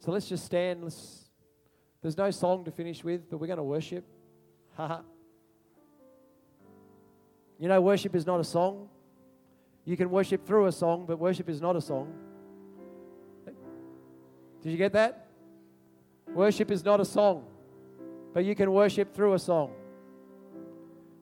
So 0.00 0.12
let's 0.12 0.28
just 0.28 0.44
stand. 0.44 0.84
Let's, 0.84 1.24
there's 2.02 2.16
no 2.16 2.30
song 2.30 2.64
to 2.66 2.70
finish 2.70 3.02
with, 3.02 3.28
but 3.30 3.38
we're 3.38 3.46
going 3.46 3.56
to 3.56 3.62
worship. 3.62 4.04
you 7.58 7.68
know, 7.68 7.80
worship 7.80 8.14
is 8.14 8.26
not 8.26 8.38
a 8.38 8.44
song. 8.44 8.88
You 9.84 9.96
can 9.96 10.10
worship 10.10 10.46
through 10.46 10.66
a 10.66 10.72
song, 10.72 11.06
but 11.06 11.18
worship 11.18 11.48
is 11.48 11.60
not 11.60 11.74
a 11.74 11.80
song. 11.80 12.12
Did 14.62 14.70
you 14.70 14.76
get 14.76 14.92
that? 14.92 15.26
Worship 16.28 16.70
is 16.70 16.84
not 16.84 17.00
a 17.00 17.04
song, 17.04 17.46
but 18.34 18.44
you 18.44 18.54
can 18.54 18.70
worship 18.72 19.14
through 19.14 19.32
a 19.32 19.38
song. 19.38 19.72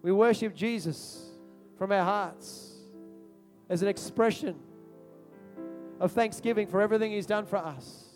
We 0.03 0.11
worship 0.12 0.55
Jesus 0.55 1.30
from 1.76 1.92
our 1.92 2.05
hearts 2.05 2.72
as 3.68 3.82
an 3.82 3.88
expression 3.88 4.57
of 6.01 6.12
thanksgiving 6.12 6.66
for 6.66 6.80
everything 6.80 7.12
He's 7.12 7.26
done 7.26 7.46
for 7.46 7.57
us. 7.57 8.07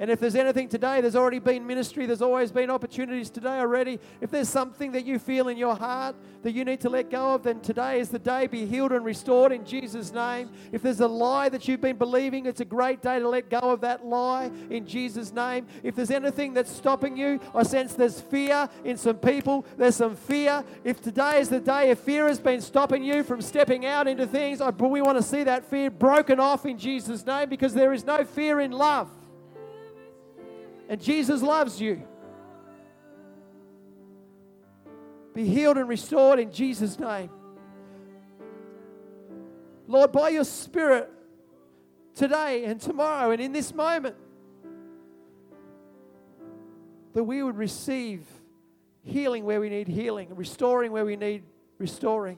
And 0.00 0.10
if 0.10 0.18
there's 0.18 0.34
anything 0.34 0.66
today, 0.66 1.02
there's 1.02 1.14
already 1.14 1.40
been 1.40 1.66
ministry, 1.66 2.06
there's 2.06 2.22
always 2.22 2.50
been 2.50 2.70
opportunities 2.70 3.28
today 3.28 3.58
already. 3.58 4.00
If 4.22 4.30
there's 4.30 4.48
something 4.48 4.92
that 4.92 5.04
you 5.04 5.18
feel 5.18 5.48
in 5.48 5.58
your 5.58 5.76
heart 5.76 6.16
that 6.42 6.52
you 6.52 6.64
need 6.64 6.80
to 6.80 6.88
let 6.88 7.10
go 7.10 7.34
of, 7.34 7.42
then 7.42 7.60
today 7.60 8.00
is 8.00 8.08
the 8.08 8.18
day. 8.18 8.46
Be 8.46 8.64
healed 8.64 8.92
and 8.92 9.04
restored 9.04 9.52
in 9.52 9.62
Jesus' 9.62 10.10
name. 10.10 10.48
If 10.72 10.80
there's 10.80 11.00
a 11.00 11.06
lie 11.06 11.50
that 11.50 11.68
you've 11.68 11.82
been 11.82 11.98
believing, 11.98 12.46
it's 12.46 12.62
a 12.62 12.64
great 12.64 13.02
day 13.02 13.18
to 13.18 13.28
let 13.28 13.50
go 13.50 13.58
of 13.58 13.82
that 13.82 14.02
lie 14.02 14.50
in 14.70 14.86
Jesus' 14.86 15.34
name. 15.34 15.66
If 15.82 15.96
there's 15.96 16.10
anything 16.10 16.54
that's 16.54 16.74
stopping 16.74 17.14
you, 17.14 17.38
I 17.54 17.62
sense 17.62 17.92
there's 17.92 18.22
fear 18.22 18.70
in 18.86 18.96
some 18.96 19.18
people. 19.18 19.66
There's 19.76 19.96
some 19.96 20.16
fear. 20.16 20.64
If 20.82 21.02
today 21.02 21.40
is 21.40 21.50
the 21.50 21.60
day, 21.60 21.90
if 21.90 21.98
fear 21.98 22.26
has 22.26 22.40
been 22.40 22.62
stopping 22.62 23.04
you 23.04 23.22
from 23.22 23.42
stepping 23.42 23.84
out 23.84 24.08
into 24.08 24.26
things, 24.26 24.62
I, 24.62 24.70
we 24.70 25.02
want 25.02 25.18
to 25.18 25.22
see 25.22 25.44
that 25.44 25.66
fear 25.66 25.90
broken 25.90 26.40
off 26.40 26.64
in 26.64 26.78
Jesus' 26.78 27.26
name 27.26 27.50
because 27.50 27.74
there 27.74 27.92
is 27.92 28.06
no 28.06 28.24
fear 28.24 28.60
in 28.60 28.72
love. 28.72 29.10
And 30.90 31.00
Jesus 31.00 31.40
loves 31.40 31.80
you. 31.80 32.02
Be 35.34 35.46
healed 35.46 35.76
and 35.78 35.88
restored 35.88 36.40
in 36.40 36.50
Jesus' 36.50 36.98
name. 36.98 37.30
Lord, 39.86 40.10
by 40.10 40.30
your 40.30 40.42
Spirit, 40.42 41.08
today 42.16 42.64
and 42.64 42.80
tomorrow 42.80 43.30
and 43.30 43.40
in 43.40 43.52
this 43.52 43.72
moment, 43.72 44.16
that 47.12 47.22
we 47.22 47.40
would 47.44 47.56
receive 47.56 48.22
healing 49.04 49.44
where 49.44 49.60
we 49.60 49.68
need 49.68 49.86
healing, 49.86 50.34
restoring 50.34 50.90
where 50.90 51.04
we 51.04 51.14
need 51.14 51.44
restoring, 51.78 52.36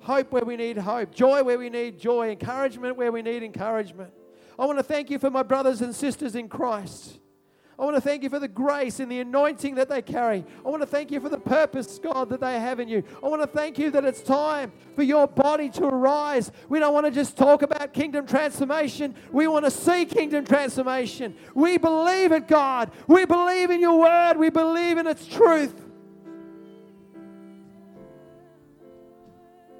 hope 0.00 0.32
where 0.32 0.44
we 0.46 0.56
need 0.56 0.78
hope, 0.78 1.14
joy 1.14 1.42
where 1.42 1.58
we 1.58 1.68
need 1.68 1.98
joy, 1.98 2.30
encouragement 2.30 2.96
where 2.96 3.12
we 3.12 3.20
need 3.20 3.42
encouragement. 3.42 4.10
I 4.58 4.66
want 4.66 4.78
to 4.78 4.84
thank 4.84 5.10
you 5.10 5.18
for 5.18 5.30
my 5.30 5.42
brothers 5.42 5.80
and 5.80 5.94
sisters 5.94 6.34
in 6.34 6.48
Christ. 6.48 7.18
I 7.76 7.84
want 7.84 7.96
to 7.96 8.00
thank 8.00 8.22
you 8.22 8.30
for 8.30 8.38
the 8.38 8.46
grace 8.46 9.00
and 9.00 9.10
the 9.10 9.18
anointing 9.18 9.74
that 9.74 9.88
they 9.88 10.00
carry. 10.00 10.44
I 10.64 10.68
want 10.68 10.82
to 10.82 10.86
thank 10.86 11.10
you 11.10 11.18
for 11.18 11.28
the 11.28 11.38
purpose, 11.38 11.98
God, 11.98 12.28
that 12.28 12.40
they 12.40 12.60
have 12.60 12.78
in 12.78 12.88
you. 12.88 13.02
I 13.20 13.26
want 13.26 13.42
to 13.42 13.48
thank 13.48 13.78
you 13.78 13.90
that 13.90 14.04
it's 14.04 14.22
time 14.22 14.70
for 14.94 15.02
your 15.02 15.26
body 15.26 15.68
to 15.70 15.86
arise. 15.86 16.52
We 16.68 16.78
don't 16.78 16.94
want 16.94 17.06
to 17.06 17.10
just 17.10 17.36
talk 17.36 17.62
about 17.62 17.92
kingdom 17.92 18.28
transformation. 18.28 19.16
We 19.32 19.48
want 19.48 19.64
to 19.64 19.72
see 19.72 20.04
kingdom 20.04 20.44
transformation. 20.44 21.34
We 21.52 21.78
believe 21.78 22.30
it, 22.30 22.46
God. 22.46 22.92
We 23.08 23.24
believe 23.24 23.70
in 23.70 23.80
your 23.80 23.98
word. 23.98 24.36
We 24.36 24.50
believe 24.50 24.98
in 24.98 25.08
its 25.08 25.26
truth. 25.26 25.74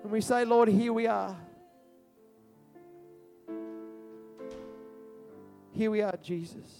And 0.02 0.10
we 0.10 0.20
say, 0.20 0.44
Lord, 0.44 0.68
here 0.68 0.92
we 0.92 1.06
are. 1.06 1.43
Here 5.76 5.90
we 5.90 6.02
are, 6.02 6.16
Jesus. 6.22 6.70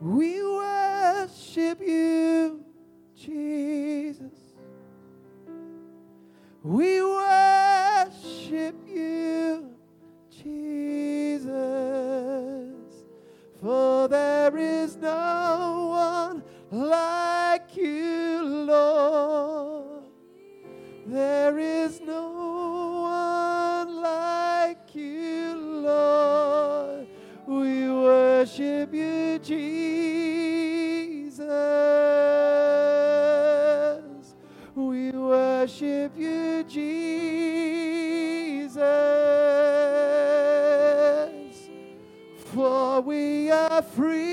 We 0.00 0.42
worship 0.42 1.78
you, 1.82 2.64
Jesus. 3.14 4.32
We 6.62 7.02
worship 7.02 8.76
you, 8.86 9.74
Jesus. 10.30 11.52
For 13.60 14.08
there 14.08 14.56
is 14.56 14.96
no 14.96 15.87
free 43.98 44.27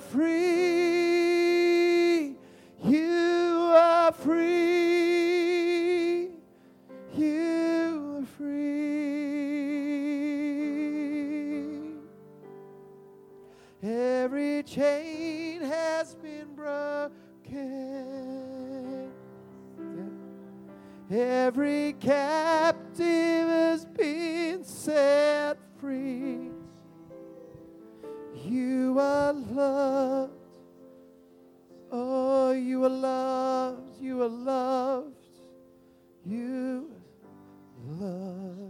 free. 0.00 1.18
You 2.84 3.72
are 3.74 4.12
free. 4.12 4.48
You 7.14 8.18
are 8.20 8.26
free. 8.36 8.58
Every 13.82 14.62
chain 14.64 15.62
has 15.62 16.14
been 16.16 16.54
broken. 16.54 17.18
Every 21.10 21.94
captive 22.00 23.48
has 23.48 23.86
been 23.86 24.62
set 24.62 25.56
free. 25.80 26.57
You 28.48 28.98
are 28.98 29.32
loved. 29.34 30.32
Oh, 31.92 32.52
you 32.52 32.84
are 32.84 32.88
loved. 32.88 34.00
You 34.00 34.22
are 34.22 34.28
loved. 34.28 35.14
You 36.24 36.90
are 37.76 38.06
loved. 38.06 38.64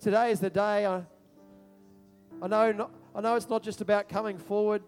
Today 0.00 0.30
is 0.32 0.40
the 0.40 0.50
day 0.50 0.86
I 0.86 1.02
I 2.40 2.46
know, 2.46 2.72
not, 2.72 2.90
I 3.14 3.20
know 3.20 3.34
it's 3.34 3.48
not 3.48 3.62
just 3.62 3.80
about 3.80 4.08
coming 4.08 4.38
forward, 4.38 4.82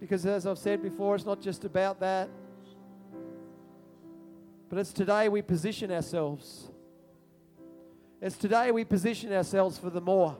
because 0.00 0.24
as 0.26 0.46
I've 0.46 0.58
said 0.58 0.80
before, 0.82 1.16
it's 1.16 1.26
not 1.26 1.40
just 1.40 1.64
about 1.64 1.98
that. 2.00 2.28
But 4.68 4.78
it's 4.78 4.92
today 4.92 5.28
we 5.28 5.42
position 5.42 5.90
ourselves. 5.90 6.70
It's 8.20 8.36
today 8.36 8.70
we 8.70 8.84
position 8.84 9.32
ourselves 9.32 9.78
for 9.78 9.90
the 9.90 10.00
more. 10.00 10.36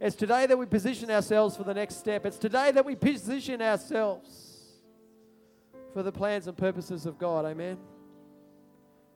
It's 0.00 0.16
today 0.16 0.46
that 0.46 0.58
we 0.58 0.66
position 0.66 1.10
ourselves 1.10 1.56
for 1.56 1.62
the 1.62 1.74
next 1.74 1.96
step. 1.96 2.26
It's 2.26 2.38
today 2.38 2.72
that 2.72 2.84
we 2.84 2.96
position 2.96 3.62
ourselves 3.62 4.28
for 5.92 6.02
the 6.02 6.10
plans 6.10 6.48
and 6.48 6.56
purposes 6.56 7.06
of 7.06 7.18
God. 7.18 7.44
Amen. 7.44 7.78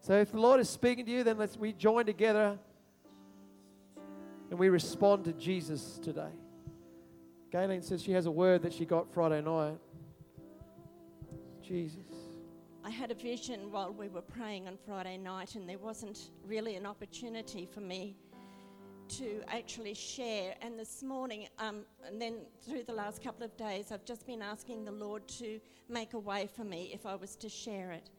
So 0.01 0.13
if 0.13 0.31
the 0.31 0.39
Lord 0.39 0.61
is 0.61 0.71
speaking 0.71 1.05
to 1.07 1.11
you, 1.11 1.25
then 1.25 1.39
let's 1.39 1.57
we 1.57 1.73
join 1.73 2.07
together 2.07 2.57
and 4.51 4.59
we 4.59 4.69
respond 4.69 5.25
to 5.25 5.33
Jesus 5.33 5.99
today. 6.01 6.31
Gayleen 7.53 7.83
says 7.83 8.03
she 8.03 8.13
has 8.13 8.27
a 8.27 8.31
word 8.31 8.63
that 8.63 8.73
she 8.73 8.85
got 8.85 9.13
Friday 9.13 9.41
night. 9.41 9.79
Jesus. 11.61 12.06
I 12.87 12.91
had 12.91 13.11
a 13.11 13.15
vision 13.15 13.73
while 13.73 13.93
we 13.93 14.09
were 14.09 14.23
praying 14.23 14.69
on 14.69 14.77
Friday 14.87 15.19
night, 15.19 15.57
and 15.57 15.69
there 15.69 15.77
wasn't 15.77 16.31
really 16.47 16.77
an 16.77 16.87
opportunity 16.87 17.67
for 17.67 17.81
me 17.81 18.15
to 19.09 19.43
actually 19.49 19.93
share. 19.93 20.55
And 20.63 20.79
this 20.79 21.03
morning, 21.03 21.49
um, 21.59 21.85
and 22.07 22.23
then 22.23 22.43
through 22.65 22.85
the 22.85 22.93
last 22.93 23.25
couple 23.25 23.45
of 23.45 23.57
days, 23.57 23.91
I've 23.91 24.05
just 24.05 24.25
been 24.25 24.41
asking 24.41 24.85
the 24.85 24.93
Lord 24.93 25.27
to 25.41 25.59
make 25.89 26.15
a 26.15 26.19
way 26.21 26.49
for 26.55 26.63
me 26.63 26.93
if 26.95 27.07
I 27.07 27.17
was 27.17 27.35
to 27.37 27.49
share 27.49 27.91
it. 27.91 28.11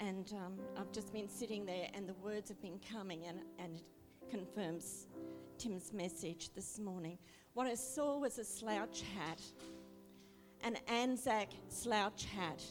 And 0.00 0.30
um, 0.34 0.58
I've 0.76 0.92
just 0.92 1.14
been 1.14 1.30
sitting 1.30 1.64
there, 1.64 1.88
and 1.94 2.06
the 2.06 2.14
words 2.22 2.50
have 2.50 2.60
been 2.60 2.78
coming, 2.92 3.24
and, 3.24 3.38
and 3.58 3.76
it 3.76 4.30
confirms 4.30 5.06
Tim's 5.56 5.94
message 5.94 6.50
this 6.54 6.78
morning. 6.78 7.16
What 7.54 7.66
I 7.66 7.74
saw 7.74 8.18
was 8.18 8.38
a 8.38 8.44
slouch 8.44 9.02
hat, 9.16 9.40
an 10.62 10.76
Anzac 10.88 11.48
slouch 11.70 12.26
hat. 12.26 12.62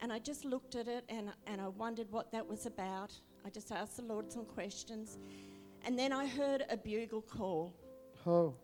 And 0.00 0.12
I 0.12 0.18
just 0.18 0.44
looked 0.44 0.74
at 0.74 0.88
it 0.88 1.04
and, 1.08 1.30
and 1.46 1.60
I 1.60 1.68
wondered 1.68 2.10
what 2.10 2.30
that 2.32 2.46
was 2.46 2.66
about. 2.66 3.12
I 3.44 3.50
just 3.50 3.72
asked 3.72 3.96
the 3.96 4.02
Lord 4.02 4.30
some 4.30 4.44
questions. 4.44 5.18
And 5.84 5.98
then 5.98 6.12
I 6.12 6.26
heard 6.26 6.64
a 6.70 6.76
bugle 6.76 7.22
call. 7.22 7.74
Oh. 8.26 8.54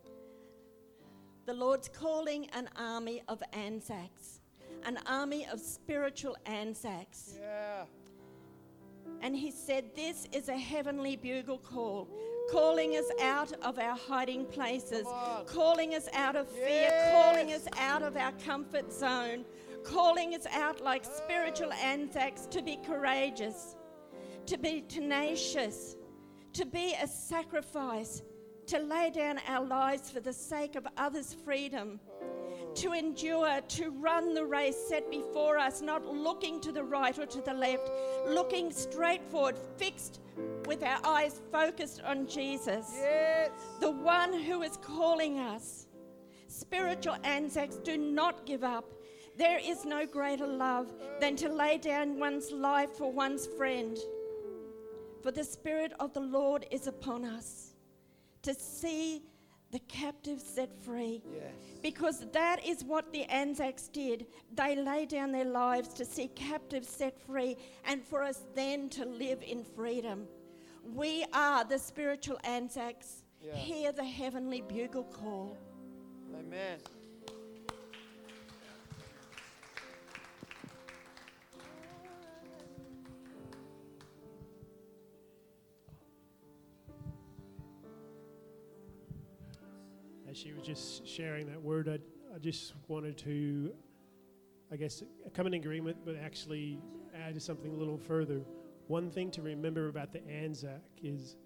The 1.46 1.54
Lord's 1.54 1.88
calling 1.88 2.48
an 2.54 2.68
army 2.76 3.22
of 3.28 3.42
Anzacs, 3.52 4.40
an 4.84 4.98
army 5.06 5.46
of 5.52 5.60
spiritual 5.60 6.36
Anzacs. 6.46 7.34
Yeah. 7.40 7.84
And 9.20 9.36
he 9.36 9.50
said, 9.50 9.94
This 9.94 10.26
is 10.32 10.48
a 10.48 10.56
heavenly 10.56 11.16
bugle 11.16 11.58
call, 11.58 12.08
calling 12.50 12.92
us 12.92 13.10
out 13.20 13.52
of 13.62 13.78
our 13.78 13.96
hiding 13.96 14.46
places, 14.46 15.06
calling 15.46 15.94
us 15.94 16.08
out 16.14 16.36
of 16.36 16.48
fear, 16.48 16.90
calling 17.12 17.52
us 17.52 17.66
out 17.78 18.02
of 18.02 18.16
our 18.16 18.32
comfort 18.44 18.92
zone, 18.92 19.44
calling 19.84 20.34
us 20.34 20.46
out 20.52 20.80
like 20.80 21.04
spiritual 21.04 21.72
Anzacs 21.72 22.46
to 22.46 22.62
be 22.62 22.76
courageous, 22.84 23.76
to 24.46 24.56
be 24.56 24.82
tenacious, 24.88 25.96
to 26.52 26.64
be 26.64 26.94
a 27.02 27.06
sacrifice, 27.06 28.22
to 28.66 28.78
lay 28.78 29.10
down 29.10 29.38
our 29.46 29.64
lives 29.64 30.10
for 30.10 30.20
the 30.20 30.32
sake 30.32 30.74
of 30.74 30.86
others' 30.96 31.34
freedom 31.44 32.00
to 32.74 32.92
endure, 32.92 33.60
to 33.68 33.90
run 33.90 34.34
the 34.34 34.44
race 34.44 34.76
set 34.88 35.08
before 35.10 35.58
us, 35.58 35.80
not 35.80 36.04
looking 36.06 36.60
to 36.60 36.72
the 36.72 36.82
right 36.82 37.16
or 37.18 37.26
to 37.26 37.40
the 37.40 37.54
left, 37.54 37.90
looking 38.26 38.72
straight 38.72 39.22
forward, 39.22 39.56
fixed 39.76 40.20
with 40.66 40.82
our 40.82 40.98
eyes 41.04 41.40
focused 41.52 42.02
on 42.02 42.26
Jesus, 42.26 42.90
Yes. 42.96 43.50
the 43.80 43.90
one 43.90 44.32
who 44.32 44.62
is 44.62 44.76
calling 44.78 45.38
us. 45.38 45.86
Spiritual 46.48 47.16
Anzacs 47.24 47.76
do 47.76 47.96
not 47.96 48.44
give 48.46 48.64
up. 48.64 48.92
There 49.36 49.58
is 49.58 49.84
no 49.84 50.06
greater 50.06 50.46
love 50.46 50.92
than 51.20 51.36
to 51.36 51.48
lay 51.48 51.78
down 51.78 52.18
one's 52.18 52.52
life 52.52 52.90
for 52.96 53.10
one's 53.10 53.46
friend. 53.46 53.98
For 55.22 55.32
the 55.32 55.44
Spirit 55.44 55.92
of 55.98 56.12
the 56.12 56.20
Lord 56.20 56.66
is 56.70 56.86
upon 56.86 57.24
us 57.24 57.74
to 58.42 58.54
see 58.54 59.22
the 59.72 59.80
captives 59.80 60.44
set 60.44 60.70
free. 60.84 61.20
Yes. 61.34 61.52
Because 61.82 62.24
that 62.32 62.64
is 62.64 62.84
what 62.84 63.12
the 63.12 63.24
Anzacs 63.24 63.88
did. 63.88 64.26
They 64.54 64.76
lay 64.76 65.04
down 65.04 65.32
their 65.32 65.44
lives 65.46 65.88
to 65.94 66.04
see 66.04 66.28
captives 66.28 66.88
set 66.88 67.18
free 67.18 67.56
and 67.84 68.04
for 68.04 68.22
us 68.22 68.44
then 68.54 68.88
to 68.90 69.04
live 69.04 69.42
in 69.42 69.64
freedom. 69.64 70.28
We 70.94 71.24
are 71.32 71.64
the 71.64 71.78
spiritual 71.78 72.38
Anzacs. 72.44 73.24
Yeah. 73.42 73.56
Hear 73.56 73.92
the 73.92 74.04
heavenly 74.04 74.60
bugle 74.60 75.04
call. 75.04 75.58
Amen. 76.38 76.78
As 90.34 90.40
she 90.40 90.52
was 90.52 90.66
just 90.66 91.06
sharing 91.06 91.46
that 91.46 91.62
word, 91.62 91.88
I, 91.88 92.00
I 92.34 92.40
just 92.40 92.74
wanted 92.88 93.16
to, 93.18 93.72
I 94.72 94.74
guess, 94.74 95.04
come 95.32 95.46
in 95.46 95.54
agreement, 95.54 95.98
but 96.04 96.16
actually 96.16 96.80
add 97.14 97.34
to 97.34 97.40
something 97.40 97.72
a 97.72 97.76
little 97.76 97.96
further. 97.96 98.40
One 98.88 99.12
thing 99.12 99.30
to 99.30 99.42
remember 99.42 99.86
about 99.86 100.12
the 100.12 100.26
Anzac 100.28 100.82
is 101.00 101.36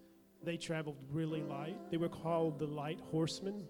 they 0.43 0.57
traveled 0.57 0.97
really 1.13 1.43
light. 1.43 1.77
They 1.91 1.99
were 1.99 2.09
called 2.09 2.59
the 2.59 2.67
light 2.67 2.99
horsemen, 3.11 3.67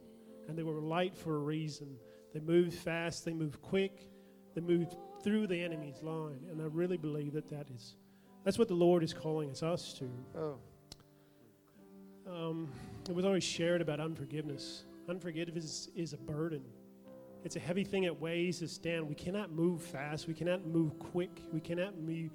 and 0.46 0.56
they 0.56 0.62
were 0.62 0.80
light 0.80 1.16
for 1.16 1.34
a 1.34 1.40
reason. 1.40 1.96
They 2.32 2.38
moved 2.38 2.74
fast, 2.74 3.24
they 3.24 3.32
moved 3.32 3.60
quick, 3.60 4.08
they 4.54 4.60
moved 4.60 4.94
through 5.24 5.48
the 5.48 5.60
enemy's 5.60 6.00
line, 6.00 6.46
and 6.48 6.62
I 6.62 6.66
really 6.66 6.96
believe 6.96 7.32
that 7.32 7.50
that 7.50 7.66
is, 7.74 7.96
that's 8.44 8.56
what 8.56 8.68
the 8.68 8.74
Lord 8.74 9.02
is 9.02 9.12
calling 9.12 9.50
us, 9.50 9.64
us 9.64 9.94
to. 9.94 10.08
Oh. 10.36 10.58
Um, 12.30 12.68
it 13.08 13.16
was 13.16 13.24
always 13.24 13.42
shared 13.42 13.80
about 13.80 13.98
unforgiveness. 13.98 14.84
Unforgiveness 15.08 15.88
is, 15.96 16.12
a 16.12 16.16
burden. 16.18 16.62
It's 17.44 17.56
a 17.56 17.60
heavy 17.60 17.84
thing 17.84 18.02
that 18.02 18.20
weighs 18.20 18.62
us 18.62 18.76
down. 18.76 19.08
We 19.08 19.14
cannot 19.14 19.50
move 19.50 19.82
fast. 19.82 20.28
We 20.28 20.34
cannot 20.34 20.66
move 20.66 20.98
quick. 20.98 21.40
We 21.52 21.60
cannot 21.60 21.98
move, 21.98 22.30